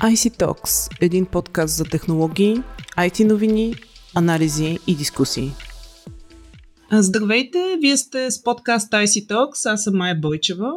IC 0.00 0.38
Talks– 0.38 0.90
един 1.00 1.26
подкаст 1.26 1.76
за 1.76 1.84
технологии, 1.84 2.56
IT 2.98 3.24
новини, 3.24 3.74
анализи 4.14 4.78
и 4.86 4.94
дискусии. 4.94 5.50
Здравейте, 6.92 7.78
вие 7.80 7.96
сте 7.96 8.30
с 8.30 8.42
подкаст 8.42 8.92
IC 8.92 9.26
Talks, 9.26 9.72
аз 9.72 9.82
съм 9.82 9.96
Майя 9.96 10.14
Бойчева. 10.14 10.70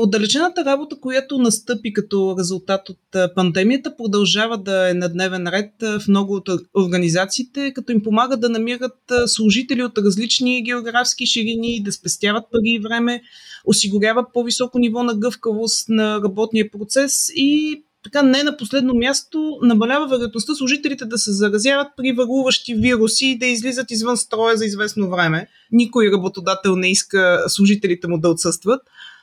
Отдалечената 0.00 0.64
работа, 0.64 0.96
която 1.00 1.38
настъпи 1.38 1.92
като 1.92 2.36
резултат 2.38 2.88
от 2.88 3.34
пандемията, 3.34 3.96
продължава 3.96 4.58
да 4.58 4.90
е 4.90 4.94
на 4.94 5.08
дневен 5.08 5.46
ред 5.48 5.72
в 5.80 6.08
много 6.08 6.34
от 6.34 6.48
организациите, 6.76 7.72
като 7.72 7.92
им 7.92 8.02
помага 8.02 8.36
да 8.36 8.48
намират 8.48 9.12
служители 9.26 9.82
от 9.82 9.98
различни 9.98 10.64
географски 10.64 11.26
ширини, 11.26 11.82
да 11.82 11.92
спестяват 11.92 12.44
пари 12.52 12.70
и 12.70 12.78
време, 12.78 13.22
осигурява 13.64 14.26
по-високо 14.34 14.78
ниво 14.78 15.02
на 15.02 15.14
гъвкавост 15.14 15.88
на 15.88 16.20
работния 16.24 16.70
процес 16.70 17.28
и 17.34 17.82
така 18.02 18.22
не 18.22 18.42
на 18.42 18.56
последно 18.56 18.94
място 18.94 19.58
намалява 19.62 20.08
вероятността 20.08 20.54
служителите 20.54 21.04
да 21.04 21.18
се 21.18 21.32
заразяват 21.32 21.86
при 21.96 22.12
върлуващи 22.12 22.74
вируси 22.74 23.26
и 23.26 23.38
да 23.38 23.46
излизат 23.46 23.90
извън 23.90 24.16
строя 24.16 24.56
за 24.56 24.64
известно 24.64 25.10
време. 25.10 25.48
Никой 25.72 26.12
работодател 26.12 26.76
не 26.76 26.90
иска 26.90 27.44
служителите 27.48 28.08
му 28.08 28.18
да 28.18 28.28
отсъстват. 28.28 28.80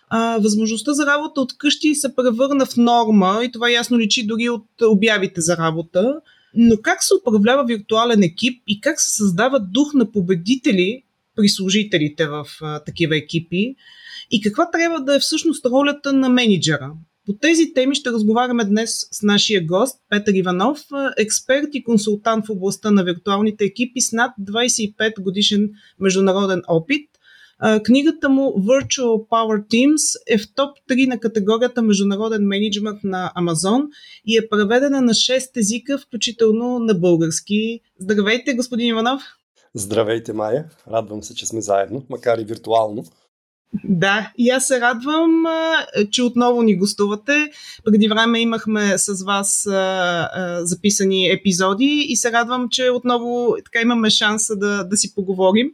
А, 0.10 0.38
възможността 0.38 0.94
за 0.94 1.06
работа 1.06 1.42
от 1.42 1.58
къщи 1.58 1.96
се 1.96 2.16
превърна 2.16 2.66
в 2.66 2.78
норма 2.78 3.40
и 3.44 3.52
това 3.52 3.70
ясно 3.70 4.00
личи 4.00 4.28
дори 4.28 4.50
от 4.50 4.66
обявите 4.82 5.42
за 5.42 5.58
работа. 5.58 6.16
Но 6.56 6.78
как 6.82 7.04
се 7.04 7.14
управлява 7.22 7.66
виртуален 7.66 8.24
екип 8.24 8.64
и 8.68 8.82
как 8.82 9.02
се 9.02 9.12
създава 9.12 9.60
дух 9.60 9.94
на 9.94 10.12
победители 10.12 11.04
при 11.36 11.50
служителите 11.50 12.28
в 12.28 12.46
а, 12.62 12.80
такива 12.80 13.18
екипи? 13.18 13.76
И 14.32 14.42
каква 14.42 14.72
трябва 14.72 15.00
да 15.00 15.16
е 15.16 15.20
всъщност 15.20 15.66
ролята 15.66 16.14
на 16.14 16.30
менеджера? 16.30 16.92
По 17.30 17.36
тези 17.42 17.74
теми 17.74 17.96
ще 17.96 18.12
разговаряме 18.12 18.66
днес 18.66 19.08
с 19.12 19.24
нашия 19.24 19.66
гост 19.66 20.00
Петър 20.10 20.34
Иванов, 20.34 20.80
експерт 21.18 21.68
и 21.74 21.84
консултант 21.84 22.46
в 22.46 22.50
областта 22.50 22.92
на 22.92 23.04
виртуалните 23.04 23.66
екипи 23.66 24.02
с 24.02 24.12
над 24.12 24.32
25 24.42 25.22
годишен 25.22 25.70
международен 26.00 26.62
опит. 26.68 27.10
Книгата 27.84 28.30
му 28.30 28.42
Virtual 28.42 29.28
Power 29.28 29.68
Teams 29.68 30.20
е 30.28 30.38
в 30.38 30.54
топ 30.56 30.78
3 30.90 31.08
на 31.08 31.20
категорията 31.20 31.82
Международен 31.82 32.48
менеджмент 32.48 33.04
на 33.04 33.32
Амазон 33.36 33.88
и 34.26 34.38
е 34.38 34.50
преведена 34.50 35.02
на 35.02 35.14
6 35.14 35.58
езика, 35.58 35.98
включително 35.98 36.80
на 36.80 36.94
български. 36.94 37.80
Здравейте, 38.00 38.54
господин 38.54 38.88
Иванов! 38.88 39.22
Здравейте, 39.74 40.34
Майя! 40.34 40.66
Радвам 40.92 41.24
се, 41.24 41.36
че 41.36 41.46
сме 41.46 41.62
заедно, 41.62 42.06
макар 42.10 42.38
и 42.38 42.44
виртуално. 42.44 43.04
Да, 43.84 44.32
и 44.38 44.50
аз 44.50 44.68
се 44.68 44.82
радвам, 44.82 45.46
че 46.12 46.24
отново 46.24 46.62
ни 46.62 46.78
гостувате. 46.78 47.52
Преди 47.86 48.08
време 48.08 48.40
имахме 48.40 48.98
с 48.98 49.24
вас 49.26 49.68
записани 50.60 51.30
епизоди 51.30 52.06
и 52.10 52.16
се 52.16 52.32
радвам, 52.32 52.70
че 52.70 52.90
отново 52.90 53.56
така 53.66 53.82
имаме 53.82 54.10
шанса 54.10 54.56
да, 54.56 54.84
да 54.84 54.98
си 54.98 55.16
поговорим. 55.16 55.72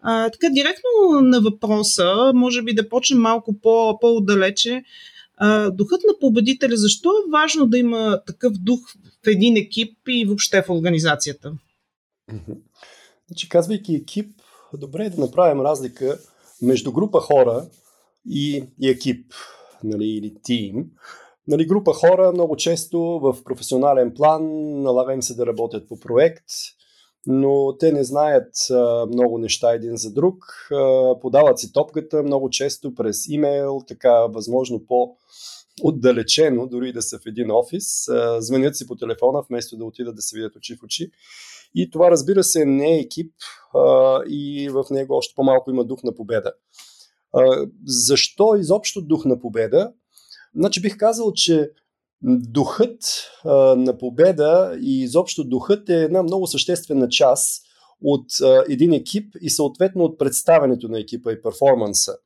А, 0.00 0.30
така, 0.30 0.48
директно 0.50 1.20
на 1.20 1.40
въпроса, 1.40 2.32
може 2.34 2.62
би 2.62 2.74
да 2.74 2.88
почнем 2.88 3.20
малко 3.20 3.60
по, 3.62 3.98
по-отдалече. 4.00 4.84
А, 5.36 5.70
духът 5.70 6.00
на 6.08 6.18
победителя, 6.20 6.76
защо 6.76 7.10
е 7.10 7.30
важно 7.30 7.66
да 7.66 7.78
има 7.78 8.20
такъв 8.26 8.52
дух 8.52 8.80
в 9.24 9.26
един 9.26 9.56
екип 9.56 9.98
и 10.08 10.24
въобще 10.24 10.62
в 10.62 10.70
организацията? 10.70 11.52
Значи, 13.28 13.48
казвайки 13.48 13.94
екип, 13.94 14.30
добре 14.74 15.04
е 15.04 15.10
да 15.10 15.20
направим 15.20 15.60
разлика 15.60 16.18
между 16.62 16.92
група 16.92 17.20
хора 17.20 17.66
и, 18.26 18.64
и 18.80 18.88
екип 18.88 19.32
нали, 19.84 20.04
или 20.04 20.34
тим. 20.42 20.86
Нали, 21.48 21.66
група 21.66 21.92
хора 21.92 22.32
много 22.32 22.56
често 22.56 23.00
в 23.00 23.36
професионален 23.44 24.14
план 24.14 24.42
налага 24.82 25.12
им 25.14 25.22
се 25.22 25.34
да 25.34 25.46
работят 25.46 25.88
по 25.88 26.00
проект, 26.00 26.44
но 27.26 27.76
те 27.78 27.92
не 27.92 28.04
знаят 28.04 28.54
а, 28.70 29.06
много 29.06 29.38
неща 29.38 29.72
един 29.72 29.96
за 29.96 30.12
друг. 30.12 30.44
А, 30.72 31.14
подават 31.20 31.58
си 31.58 31.72
топката 31.72 32.22
много 32.22 32.50
често 32.50 32.94
през 32.94 33.28
имейл, 33.28 33.82
така 33.88 34.12
възможно 34.12 34.86
по 34.86 35.16
отдалечено, 35.82 36.66
дори 36.66 36.92
да 36.92 37.02
са 37.02 37.18
в 37.18 37.26
един 37.26 37.50
офис, 37.50 38.08
а, 38.08 38.40
звънят 38.40 38.76
си 38.76 38.86
по 38.86 38.96
телефона, 38.96 39.42
вместо 39.48 39.76
да 39.76 39.84
отидат 39.84 40.16
да 40.16 40.22
се 40.22 40.36
видят 40.36 40.56
очи 40.56 40.76
в 40.76 40.82
очи. 40.82 41.10
И 41.74 41.90
това, 41.90 42.10
разбира 42.10 42.44
се, 42.44 42.64
не 42.64 42.96
е 42.96 43.00
екип 43.00 43.32
а, 43.74 44.20
и 44.28 44.68
в 44.68 44.84
него 44.90 45.14
още 45.14 45.34
по-малко 45.36 45.70
има 45.70 45.84
дух 45.84 46.02
на 46.02 46.14
победа. 46.14 46.52
А, 47.32 47.66
защо 47.84 48.56
изобщо 48.56 49.02
дух 49.02 49.24
на 49.24 49.40
победа? 49.40 49.92
Значи 50.54 50.80
бих 50.80 50.96
казал, 50.96 51.32
че 51.32 51.70
духът 52.22 52.98
а, 53.44 53.54
на 53.76 53.98
победа 53.98 54.78
и 54.82 55.02
изобщо 55.02 55.44
духът 55.44 55.88
е 55.88 56.02
една 56.02 56.22
много 56.22 56.46
съществена 56.46 57.08
част 57.08 57.62
от 58.02 58.26
а, 58.42 58.64
един 58.68 58.92
екип 58.92 59.34
и 59.40 59.50
съответно 59.50 60.04
от 60.04 60.18
представянето 60.18 60.88
на 60.88 61.00
екипа 61.00 61.32
и 61.32 61.42
перформанса. 61.42 62.16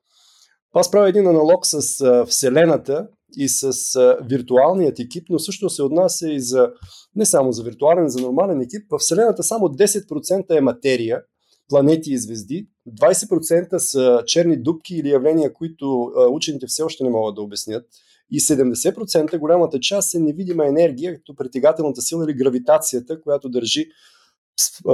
Аз 0.74 0.90
правя 0.90 1.08
един 1.08 1.26
аналог 1.26 1.66
с 1.66 2.00
а, 2.00 2.26
Вселената 2.26 3.08
и 3.36 3.48
с 3.48 3.94
а, 3.96 4.16
виртуалният 4.22 4.98
екип, 4.98 5.24
но 5.30 5.38
също 5.38 5.70
се 5.70 5.82
отнася 5.82 6.32
и 6.32 6.40
за 6.40 6.70
не 7.16 7.26
само 7.26 7.52
за 7.52 7.62
виртуален, 7.62 8.08
за 8.08 8.20
нормален 8.20 8.60
екип. 8.60 8.82
В 8.90 8.98
Вселената 8.98 9.42
само 9.42 9.68
10% 9.68 10.58
е 10.58 10.60
материя, 10.60 11.22
планети 11.68 12.12
и 12.12 12.18
звезди, 12.18 12.68
20% 12.88 13.78
са 13.78 14.22
черни 14.26 14.62
дубки 14.62 14.94
или 14.94 15.08
явления, 15.08 15.52
които 15.52 16.12
а, 16.16 16.26
учените 16.26 16.66
все 16.66 16.82
още 16.82 17.04
не 17.04 17.10
могат 17.10 17.34
да 17.34 17.42
обяснят. 17.42 17.86
И 18.30 18.40
70% 18.40 19.38
голямата 19.38 19.80
част 19.80 20.14
е 20.14 20.18
невидима 20.18 20.66
енергия, 20.66 21.14
като 21.14 21.34
притегателната 21.34 22.02
сила 22.02 22.24
или 22.24 22.34
гравитацията, 22.34 23.20
която 23.20 23.48
държи 23.48 23.86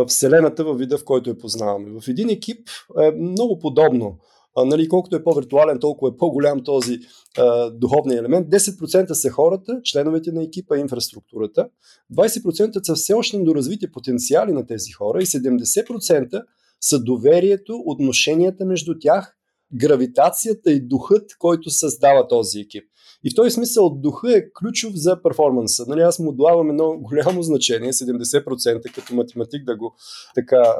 Вселената 0.06 0.64
във 0.64 0.78
вида, 0.78 0.98
в 0.98 1.04
който 1.04 1.30
я 1.30 1.38
познаваме. 1.38 2.00
В 2.00 2.08
един 2.08 2.30
екип 2.30 2.68
е 3.00 3.10
много 3.10 3.58
подобно 3.58 4.18
нали, 4.64 4.88
колкото 4.88 5.16
е 5.16 5.24
по-виртуален, 5.24 5.78
толкова 5.78 6.10
е 6.14 6.16
по-голям 6.16 6.64
този 6.64 6.98
а, 7.38 7.70
духовния 7.70 8.18
елемент. 8.18 8.48
10% 8.48 9.12
са 9.12 9.30
хората, 9.30 9.80
членовете 9.84 10.32
на 10.32 10.42
екипа 10.42 10.76
и 10.76 10.80
инфраструктурата, 10.80 11.68
20% 12.14 12.86
са 12.86 12.94
все 12.94 13.14
още 13.14 13.38
недоразвити 13.38 13.92
потенциали 13.92 14.52
на 14.52 14.66
тези 14.66 14.92
хора 14.92 15.22
и 15.22 15.26
70% 15.26 16.42
са 16.80 17.02
доверието, 17.02 17.82
отношенията 17.86 18.64
между 18.64 18.94
тях, 19.00 19.34
гравитацията 19.74 20.72
и 20.72 20.80
духът, 20.80 21.30
който 21.38 21.70
създава 21.70 22.28
този 22.28 22.60
екип. 22.60 22.84
И 23.24 23.30
в 23.30 23.34
този 23.34 23.50
смисъл 23.50 23.90
духа 23.90 24.36
е 24.36 24.44
ключов 24.58 24.92
за 24.94 25.22
перформанса. 25.22 25.84
Нали, 25.88 26.00
аз 26.00 26.18
му 26.18 26.28
отдавам 26.28 26.70
едно 26.70 26.98
голямо 26.98 27.42
значение, 27.42 27.92
70% 27.92 28.94
като 28.94 29.14
математик 29.14 29.64
да 29.64 29.76
го 29.76 29.94
така 30.34 30.74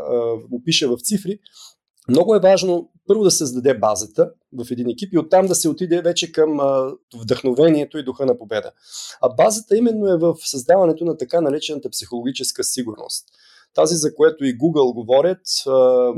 опиша 0.52 0.88
в 0.88 1.00
цифри, 1.02 1.38
много 2.08 2.34
е 2.34 2.40
важно 2.40 2.90
първо 3.06 3.24
да 3.24 3.30
създаде 3.30 3.78
базата 3.78 4.30
в 4.52 4.70
един 4.70 4.88
екип 4.88 5.12
и 5.12 5.18
оттам 5.18 5.46
да 5.46 5.54
се 5.54 5.68
отиде 5.68 6.02
вече 6.02 6.32
към 6.32 6.60
вдъхновението 7.14 7.98
и 7.98 8.04
духа 8.04 8.26
на 8.26 8.38
победа. 8.38 8.72
А 9.20 9.28
базата 9.28 9.76
именно 9.76 10.06
е 10.06 10.18
в 10.18 10.36
създаването 10.44 11.04
на 11.04 11.16
така 11.16 11.40
наречената 11.40 11.90
психологическа 11.90 12.64
сигурност. 12.64 13.24
Тази, 13.74 13.96
за 13.96 14.14
което 14.14 14.44
и 14.44 14.58
Google 14.58 14.94
говорят. 14.94 15.46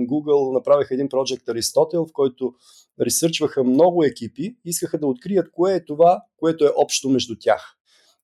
Google 0.09 0.53
направиха 0.55 0.95
един 0.95 1.09
проект 1.09 1.49
Аристотел, 1.49 2.07
в 2.07 2.13
който 2.13 2.53
ресърчваха 3.01 3.65
много 3.65 4.05
екипи, 4.05 4.57
искаха 4.65 4.99
да 4.99 5.07
открият 5.07 5.51
кое 5.53 5.75
е 5.75 5.85
това, 5.85 6.23
което 6.37 6.65
е 6.65 6.73
общо 6.77 7.09
между 7.09 7.35
тях. 7.41 7.77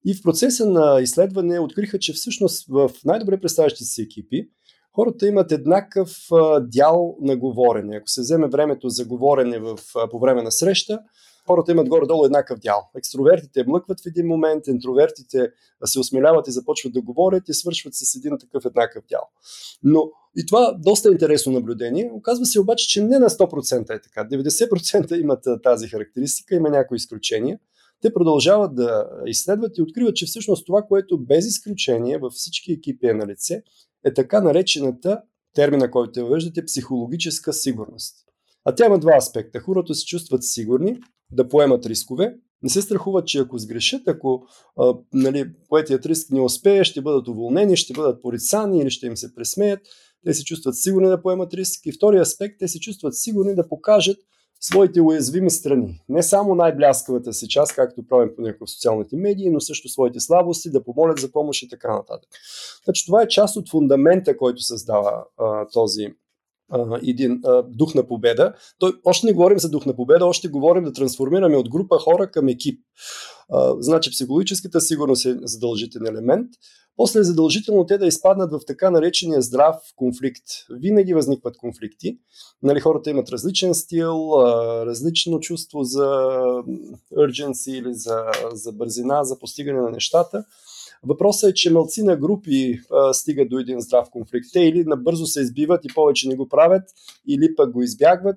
И 0.06 0.14
в 0.14 0.22
процеса 0.22 0.66
на 0.66 1.00
изследване 1.00 1.60
откриха, 1.60 1.98
че 1.98 2.12
всъщност 2.12 2.66
в 2.68 2.90
най-добре 3.04 3.40
представящите 3.40 3.84
си 3.84 4.02
екипи 4.02 4.48
хората 4.96 5.26
имат 5.26 5.52
еднакъв 5.52 6.28
дял 6.60 7.16
на 7.20 7.36
говорене. 7.36 7.96
Ако 7.96 8.08
се 8.08 8.20
вземе 8.20 8.48
времето 8.48 8.88
за 8.88 9.04
говорене 9.04 9.58
в, 9.58 9.78
по 10.10 10.18
време 10.18 10.42
на 10.42 10.52
среща, 10.52 11.00
хората 11.46 11.72
имат 11.72 11.88
горе-долу 11.88 12.24
еднакъв 12.24 12.58
дял. 12.58 12.90
Екстровертите 12.96 13.64
млъкват 13.66 14.00
в 14.00 14.06
един 14.06 14.26
момент, 14.26 14.66
интровертите 14.66 15.50
се 15.84 16.00
осмеляват 16.00 16.48
и 16.48 16.50
започват 16.50 16.92
да 16.92 17.02
говорят 17.02 17.48
и 17.48 17.54
свършват 17.54 17.94
с 17.94 18.14
един 18.14 18.38
такъв 18.40 18.64
еднакъв 18.64 19.04
дял. 19.08 19.22
Но 19.82 20.10
и 20.38 20.46
това 20.46 20.76
доста 20.78 21.12
интересно 21.12 21.52
наблюдение. 21.52 22.10
Оказва 22.12 22.46
се 22.46 22.60
обаче, 22.60 22.88
че 22.88 23.04
не 23.04 23.18
на 23.18 23.30
100% 23.30 23.96
е 23.96 24.00
така. 24.00 24.28
90% 24.28 25.20
имат 25.20 25.44
тази 25.62 25.88
характеристика, 25.88 26.54
има 26.54 26.70
някои 26.70 26.96
изключения. 26.96 27.58
Те 28.02 28.14
продължават 28.14 28.74
да 28.74 29.08
изследват 29.26 29.78
и 29.78 29.82
откриват, 29.82 30.16
че 30.16 30.26
всъщност 30.26 30.66
това, 30.66 30.82
което 30.82 31.18
без 31.18 31.46
изключение 31.46 32.18
във 32.18 32.32
всички 32.32 32.72
екипи 32.72 33.06
е 33.06 33.14
на 33.14 33.26
лице, 33.26 33.62
е 34.06 34.14
така 34.14 34.40
наречената, 34.40 35.22
термина, 35.54 35.90
който 35.90 36.20
въвеждате, 36.20 36.64
психологическа 36.64 37.52
сигурност. 37.52 38.16
А 38.64 38.74
тя 38.74 38.86
има 38.86 38.98
два 38.98 39.16
аспекта. 39.16 39.60
Хората 39.60 39.94
се 39.94 40.06
чувстват 40.06 40.44
сигурни 40.44 41.00
да 41.32 41.48
поемат 41.48 41.86
рискове, 41.86 42.34
не 42.62 42.70
се 42.70 42.82
страхуват, 42.82 43.26
че 43.26 43.38
ако 43.38 43.58
сгрешат, 43.58 44.08
ако 44.08 44.46
а, 44.80 44.94
нали, 45.12 45.52
поетият 45.68 46.06
риск 46.06 46.30
не 46.30 46.40
успее, 46.40 46.84
ще 46.84 47.00
бъдат 47.00 47.28
уволнени, 47.28 47.76
ще 47.76 47.92
бъдат 47.92 48.22
порицани 48.22 48.78
или 48.78 48.90
ще 48.90 49.06
им 49.06 49.16
се 49.16 49.34
пресмеят. 49.34 49.80
Те 50.24 50.34
се 50.34 50.44
чувстват 50.44 50.76
сигурни 50.76 51.08
да 51.08 51.22
поемат 51.22 51.54
риск. 51.54 51.86
И 51.86 51.92
втория 51.92 52.22
аспект, 52.22 52.54
те 52.58 52.68
се 52.68 52.80
чувстват 52.80 53.16
сигурни 53.16 53.54
да 53.54 53.68
покажат 53.68 54.16
своите 54.60 55.00
уязвими 55.00 55.50
страни. 55.50 56.02
Не 56.08 56.22
само 56.22 56.54
най-бляскавата 56.54 57.32
си 57.32 57.48
част, 57.48 57.74
както 57.74 58.06
правим 58.08 58.30
понякога 58.36 58.66
в 58.66 58.70
социалните 58.70 59.16
медии, 59.16 59.50
но 59.50 59.60
също 59.60 59.88
своите 59.88 60.20
слабости, 60.20 60.70
да 60.70 60.84
помолят 60.84 61.18
за 61.18 61.32
помощ 61.32 61.62
и 61.62 61.68
така 61.68 61.92
нататък. 61.92 62.30
Значи, 62.84 63.06
това 63.06 63.22
е 63.22 63.28
част 63.28 63.56
от 63.56 63.70
фундамента, 63.70 64.36
който 64.36 64.62
създава 64.62 65.24
а, 65.38 65.66
този 65.72 66.08
един 67.02 67.40
а, 67.44 67.62
дух 67.62 67.94
на 67.94 68.06
победа. 68.06 68.54
Той, 68.78 68.92
още 69.04 69.26
не 69.26 69.32
говорим 69.32 69.58
за 69.58 69.70
дух 69.70 69.86
на 69.86 69.96
победа, 69.96 70.26
още 70.26 70.48
говорим 70.48 70.84
да 70.84 70.92
трансформираме 70.92 71.56
от 71.56 71.70
група 71.70 71.98
хора 71.98 72.30
към 72.30 72.48
екип. 72.48 72.80
А, 73.52 73.74
значи 73.78 74.10
психологическата 74.10 74.80
сигурност 74.80 75.26
е 75.26 75.36
задължителен 75.42 76.14
елемент. 76.14 76.48
После 76.96 77.20
е 77.20 77.22
задължително 77.22 77.86
те 77.86 77.98
да 77.98 78.06
изпаднат 78.06 78.52
в 78.52 78.60
така 78.66 78.90
наречения 78.90 79.42
здрав 79.42 79.76
конфликт. 79.96 80.44
Винаги 80.70 81.14
възникват 81.14 81.56
конфликти. 81.56 82.18
Нали, 82.62 82.80
хората 82.80 83.10
имат 83.10 83.30
различен 83.30 83.74
стил, 83.74 84.30
различно 84.86 85.40
чувство 85.40 85.84
за 85.84 86.04
urgency 87.16 87.70
или 87.70 87.94
за, 87.94 88.24
за 88.52 88.72
бързина, 88.72 89.24
за 89.24 89.38
постигане 89.38 89.80
на 89.80 89.90
нещата. 89.90 90.44
Въпросът 91.02 91.50
е, 91.50 91.54
че 91.54 91.72
мълци 91.72 92.02
на 92.02 92.16
групи 92.16 92.80
стигат 93.12 93.48
до 93.48 93.58
един 93.58 93.80
здрав 93.80 94.08
конфликт. 94.10 94.46
Те 94.52 94.60
или 94.60 94.84
набързо 94.84 95.26
се 95.26 95.40
избиват 95.40 95.84
и 95.84 95.94
повече 95.94 96.28
не 96.28 96.36
го 96.36 96.48
правят, 96.48 96.82
или 97.28 97.54
пък 97.56 97.72
го 97.72 97.82
избягват. 97.82 98.36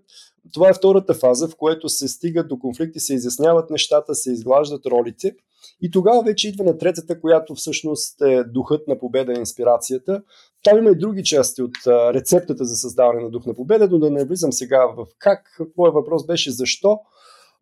Това 0.54 0.70
е 0.70 0.74
втората 0.74 1.14
фаза, 1.14 1.48
в 1.48 1.56
което 1.56 1.90
се 1.90 2.08
стигат 2.08 2.48
до 2.48 2.60
конфликти, 2.60 3.00
се 3.00 3.14
изясняват 3.14 3.70
нещата, 3.70 4.16
се 4.16 4.32
изглаждат 4.32 4.86
ролите. 4.86 5.36
И 5.82 5.92
тогава 5.92 6.24
вече 6.24 6.50
идва 6.50 6.64
на 6.64 6.78
третата, 6.78 7.22
която 7.22 7.56
всъщност 7.56 8.22
е 8.22 8.44
духът 8.44 8.88
на 8.88 9.00
победа 9.00 9.34
и 9.34 9.40
инспирацията. 9.40 10.22
Там 10.64 10.78
има 10.78 10.90
и 10.90 10.98
други 10.98 11.24
части 11.24 11.62
от 11.62 11.78
рецептата 11.88 12.66
за 12.66 12.76
създаване 12.76 13.22
на 13.22 13.30
дух 13.30 13.46
на 13.46 13.54
победа, 13.54 13.88
но 13.92 14.00
да 14.00 14.12
не 14.12 14.26
влизам 14.26 14.54
сега 14.54 14.86
в 14.98 15.06
как. 15.20 15.60
Моят 15.78 15.94
въпрос 15.94 16.26
беше 16.26 16.52
защо 16.52 17.00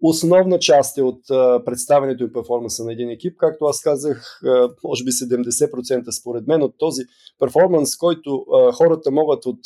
Основна 0.01 0.59
част 0.59 0.97
е 0.97 1.01
от 1.01 1.29
а, 1.29 1.63
представянето 1.65 2.23
и 2.23 2.33
перформанса 2.33 2.83
на 2.83 2.91
един 2.91 3.09
екип. 3.09 3.37
Както 3.37 3.65
аз 3.65 3.81
казах, 3.81 4.39
може 4.83 5.03
би 5.03 5.11
70% 5.11 6.11
според 6.11 6.47
мен 6.47 6.63
от 6.63 6.75
този 6.77 7.01
перформанс, 7.39 7.97
който 7.97 8.45
хората 8.73 9.11
могат 9.11 9.45
от 9.45 9.59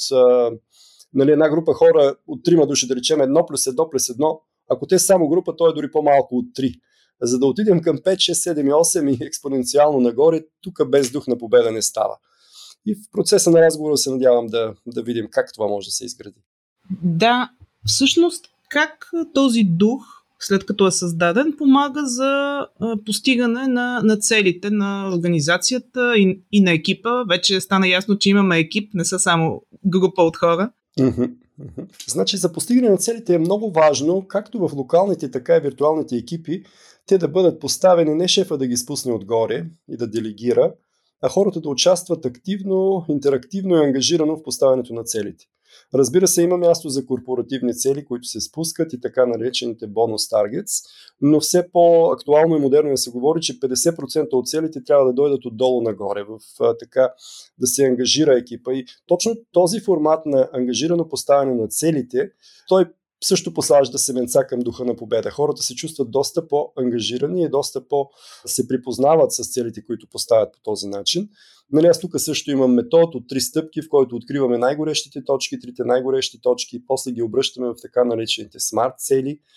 нали, 1.14 1.32
една 1.32 1.50
група 1.50 1.74
хора 1.74 2.16
от 2.28 2.44
трима 2.44 2.68
души, 2.68 2.88
да 2.88 2.96
речем 2.96 3.22
едно 3.22 3.46
плюс 3.46 3.68
едно 3.68 3.90
плюс 3.90 4.10
едно, 4.10 4.42
ако 4.70 4.88
те 4.88 5.00
са 5.00 5.06
само 5.06 5.30
група, 5.30 5.56
то 5.56 5.70
е 5.70 5.74
дори 5.74 5.92
по-малко 5.92 6.36
от 6.36 6.46
три. 6.54 6.74
За 7.22 7.40
да 7.40 7.46
отидем 7.46 7.82
към 7.82 7.98
5, 7.98 8.16
6, 8.16 8.54
7 8.54 8.68
и 8.68 8.72
8 8.72 9.18
и 9.18 9.26
експоненциално 9.26 10.00
нагоре, 10.00 10.42
тук 10.62 10.90
без 10.90 11.12
дух 11.12 11.28
на 11.28 11.38
победа 11.38 11.72
не 11.72 11.82
става. 11.82 12.18
И 12.86 12.96
в 12.96 12.98
процеса 13.12 13.52
на 13.52 13.62
разговора 13.62 13.98
се 13.98 14.12
надявам 14.12 14.48
да, 14.48 14.74
да 14.88 15.04
видим 15.04 15.28
как 15.32 15.54
това 15.54 15.68
може 15.68 15.88
да 15.88 15.92
се 15.92 16.06
изгради. 16.06 16.42
Да, 17.04 17.50
всъщност 17.86 18.46
как 18.70 19.10
този 19.34 19.64
дух 19.64 20.21
след 20.44 20.66
като 20.66 20.88
е 20.88 20.92
създаден, 20.92 21.54
помага 21.58 22.02
за 22.06 22.66
постигане 23.06 23.68
на, 23.68 24.02
на 24.04 24.18
целите 24.18 24.70
на 24.70 25.12
организацията 25.16 26.18
и, 26.18 26.42
и 26.52 26.62
на 26.62 26.72
екипа. 26.72 27.24
Вече 27.30 27.62
стана 27.62 27.88
ясно, 27.88 28.18
че 28.18 28.30
имаме 28.30 28.60
екип, 28.60 28.94
не 28.94 29.06
са 29.06 29.20
само 29.20 29.62
група 29.86 30.22
от 30.22 30.38
хора. 30.38 30.72
Значи 32.08 32.38
за 32.38 32.54
постигане 32.54 32.90
на 32.90 32.98
целите 32.98 33.34
е 33.34 33.40
много 33.40 33.72
важно, 33.72 34.26
както 34.28 34.68
в 34.68 34.74
локалните, 34.74 35.32
така 35.32 35.56
и 35.56 35.60
виртуалните 35.60 36.16
екипи, 36.16 36.64
те 37.06 37.18
да 37.18 37.28
бъдат 37.28 37.60
поставени 37.60 38.16
не 38.16 38.28
шефа 38.28 38.58
да 38.58 38.68
ги 38.68 38.78
спусне 38.78 39.14
отгоре 39.14 39.66
и 39.90 39.98
да 39.98 40.08
делегира, 40.08 40.74
а 41.22 41.30
хората 41.30 41.62
да 41.62 41.70
участват 41.70 42.26
активно, 42.26 43.06
интерактивно 43.10 43.76
и 43.76 43.86
ангажирано 43.86 44.36
в 44.36 44.44
поставянето 44.44 44.94
на 44.94 45.04
целите. 45.04 45.46
Разбира 45.94 46.28
се, 46.28 46.44
има 46.44 46.58
място 46.58 46.90
за 46.90 47.06
корпоративни 47.06 47.74
цели, 47.74 48.06
които 48.06 48.28
се 48.28 48.42
спускат 48.42 48.94
и 48.94 49.02
така 49.02 49.26
наречените 49.26 49.88
бонус 49.88 50.30
таргетс, 50.30 50.74
но 51.22 51.40
все 51.40 51.72
по-актуално 51.72 52.58
и 52.58 52.60
модерно 52.60 52.90
е 52.90 52.94
да 52.94 52.98
се 52.98 53.12
говори, 53.12 53.42
че 53.42 53.60
50% 53.60 54.34
от 54.34 54.48
целите 54.48 54.84
трябва 54.84 55.06
да 55.06 55.14
дойдат 55.14 55.46
отдолу 55.46 55.82
нагоре, 55.82 56.24
в, 56.24 56.40
така 56.80 57.14
да 57.60 57.68
се 57.68 57.86
ангажира 57.86 58.38
екипа. 58.38 58.74
И 58.74 58.86
точно 59.08 59.36
този 59.52 59.80
формат 59.80 60.26
на 60.26 60.50
ангажирано 60.54 61.10
поставяне 61.10 61.56
на 61.56 61.68
целите, 61.68 62.32
той 62.68 62.86
също 63.24 63.54
посажда 63.54 63.98
семенца 63.98 64.44
към 64.48 64.60
духа 64.60 64.86
на 64.86 64.96
победа. 64.96 65.32
Хората 65.32 65.64
се 65.64 65.76
чувстват 65.76 66.12
доста 66.12 66.48
по-ангажирани 66.48 67.44
и 67.44 67.50
доста 67.50 67.88
по-се 67.88 68.68
припознават 68.68 69.32
с 69.32 69.54
целите, 69.54 69.86
които 69.86 70.08
поставят 70.08 70.54
по 70.54 70.60
този 70.64 70.88
начин. 70.88 71.30
Нали, 71.72 71.88
аз 71.88 72.00
тук 72.00 72.20
също 72.20 72.52
имам 72.52 72.74
метод 72.74 73.12
от 73.14 73.28
три 73.28 73.42
стъпки, 73.42 73.82
в 73.82 73.90
който 73.90 74.16
откриваме 74.16 74.58
най-горещите 74.58 75.24
точки, 75.24 75.60
трите 75.60 75.84
най-горещи 75.86 76.42
точки, 76.42 76.86
после 76.88 77.12
ги 77.12 77.22
обръщаме 77.22 77.68
в 77.68 77.76
така 77.82 78.04
наречените 78.04 78.60
смарт 78.60 78.94
цели– 79.00 79.40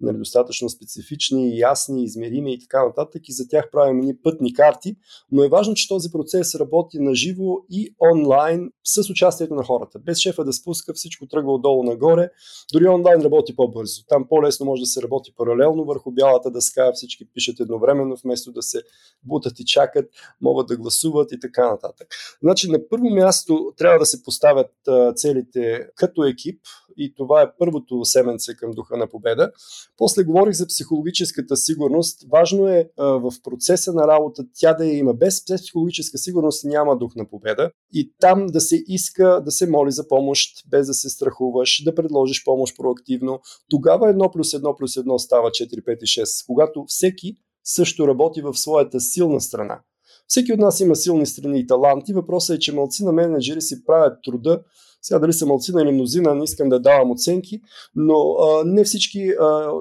нали, 0.00 0.18
достатъчно 0.18 0.68
специфични, 0.68 1.58
ясни, 1.58 2.04
измерими 2.04 2.54
и 2.54 2.58
така 2.58 2.86
нататък. 2.86 3.28
И 3.28 3.32
за 3.32 3.48
тях 3.48 3.70
правим 3.70 4.00
ни 4.00 4.16
пътни 4.16 4.54
карти, 4.54 4.96
но 5.32 5.44
е 5.44 5.48
важно, 5.48 5.74
че 5.74 5.88
този 5.88 6.10
процес 6.10 6.54
работи 6.54 6.98
на 6.98 7.14
живо 7.14 7.56
и 7.70 7.94
онлайн 8.12 8.70
с 8.84 9.10
участието 9.10 9.54
на 9.54 9.64
хората. 9.64 9.98
Без 9.98 10.18
шефа 10.18 10.44
да 10.44 10.52
спуска, 10.52 10.94
всичко 10.94 11.26
тръгва 11.26 11.52
отдолу 11.52 11.82
нагоре. 11.82 12.30
Дори 12.72 12.88
онлайн 12.88 13.22
работи 13.22 13.56
по-бързо. 13.56 14.02
Там 14.08 14.26
по-лесно 14.28 14.66
може 14.66 14.80
да 14.80 14.86
се 14.86 15.02
работи 15.02 15.34
паралелно 15.36 15.84
върху 15.84 16.10
бялата 16.10 16.50
дъска, 16.50 16.92
всички 16.92 17.32
пишат 17.32 17.60
едновременно, 17.60 18.16
вместо 18.24 18.52
да 18.52 18.62
се 18.62 18.82
бутат 19.22 19.60
и 19.60 19.64
чакат, 19.64 20.10
могат 20.40 20.66
да 20.66 20.76
гласуват 20.76 21.32
и 21.32 21.40
така 21.40 21.70
нататък. 21.70 22.08
Значи 22.42 22.70
на 22.70 22.78
първо 22.88 23.10
място 23.10 23.72
трябва 23.76 23.98
да 23.98 24.06
се 24.06 24.22
поставят 24.22 24.70
целите 25.14 25.88
като 25.96 26.24
екип 26.24 26.60
и 26.96 27.14
това 27.14 27.42
е 27.42 27.50
първото 27.58 28.04
семенце 28.04 28.56
към 28.56 28.70
духа 28.70 28.96
на 28.96 29.08
победа. 29.08 29.52
После 29.96 30.24
говорих 30.24 30.54
за 30.54 30.66
психологическата 30.66 31.56
сигурност. 31.56 32.24
Важно 32.32 32.68
е 32.68 32.90
а, 32.96 33.04
в 33.04 33.32
процеса 33.42 33.92
на 33.92 34.08
работа 34.08 34.44
тя 34.54 34.74
да 34.74 34.86
я 34.86 34.98
има. 34.98 35.14
Без 35.14 35.44
психологическа 35.44 36.18
сигурност 36.18 36.64
няма 36.64 36.98
дух 36.98 37.16
на 37.16 37.28
победа. 37.28 37.70
И 37.92 38.12
там 38.20 38.46
да 38.46 38.60
се 38.60 38.82
иска 38.86 39.42
да 39.44 39.50
се 39.50 39.70
моли 39.70 39.92
за 39.92 40.08
помощ, 40.08 40.64
без 40.70 40.86
да 40.86 40.94
се 40.94 41.10
страхуваш, 41.10 41.82
да 41.84 41.94
предложиш 41.94 42.44
помощ 42.44 42.76
проактивно. 42.76 43.40
Тогава 43.70 44.10
едно 44.10 44.30
плюс 44.30 44.54
едно 44.54 44.76
плюс 44.76 44.96
едно 44.96 45.18
става 45.18 45.48
4, 45.48 45.84
5 45.84 45.98
и 46.02 46.06
6. 46.06 46.46
Когато 46.46 46.84
всеки 46.88 47.36
също 47.64 48.08
работи 48.08 48.42
в 48.42 48.54
своята 48.54 49.00
силна 49.00 49.40
страна. 49.40 49.80
Всеки 50.26 50.52
от 50.52 50.58
нас 50.58 50.80
има 50.80 50.96
силни 50.96 51.26
страни 51.26 51.60
и 51.60 51.66
таланти. 51.66 52.12
Въпросът 52.12 52.56
е, 52.56 52.58
че 52.58 52.72
малци 52.72 53.04
на 53.04 53.12
менеджери 53.12 53.60
си 53.60 53.84
правят 53.84 54.18
труда 54.24 54.62
сега 55.02 55.18
дали 55.18 55.32
са 55.32 55.46
малцина 55.46 55.82
или 55.82 55.92
мнозина, 55.92 56.34
не 56.34 56.44
искам 56.44 56.68
да 56.68 56.80
давам 56.80 57.10
оценки, 57.10 57.60
но 57.94 58.32
а, 58.32 58.64
не 58.64 58.84
всички 58.84 59.28
а, 59.40 59.72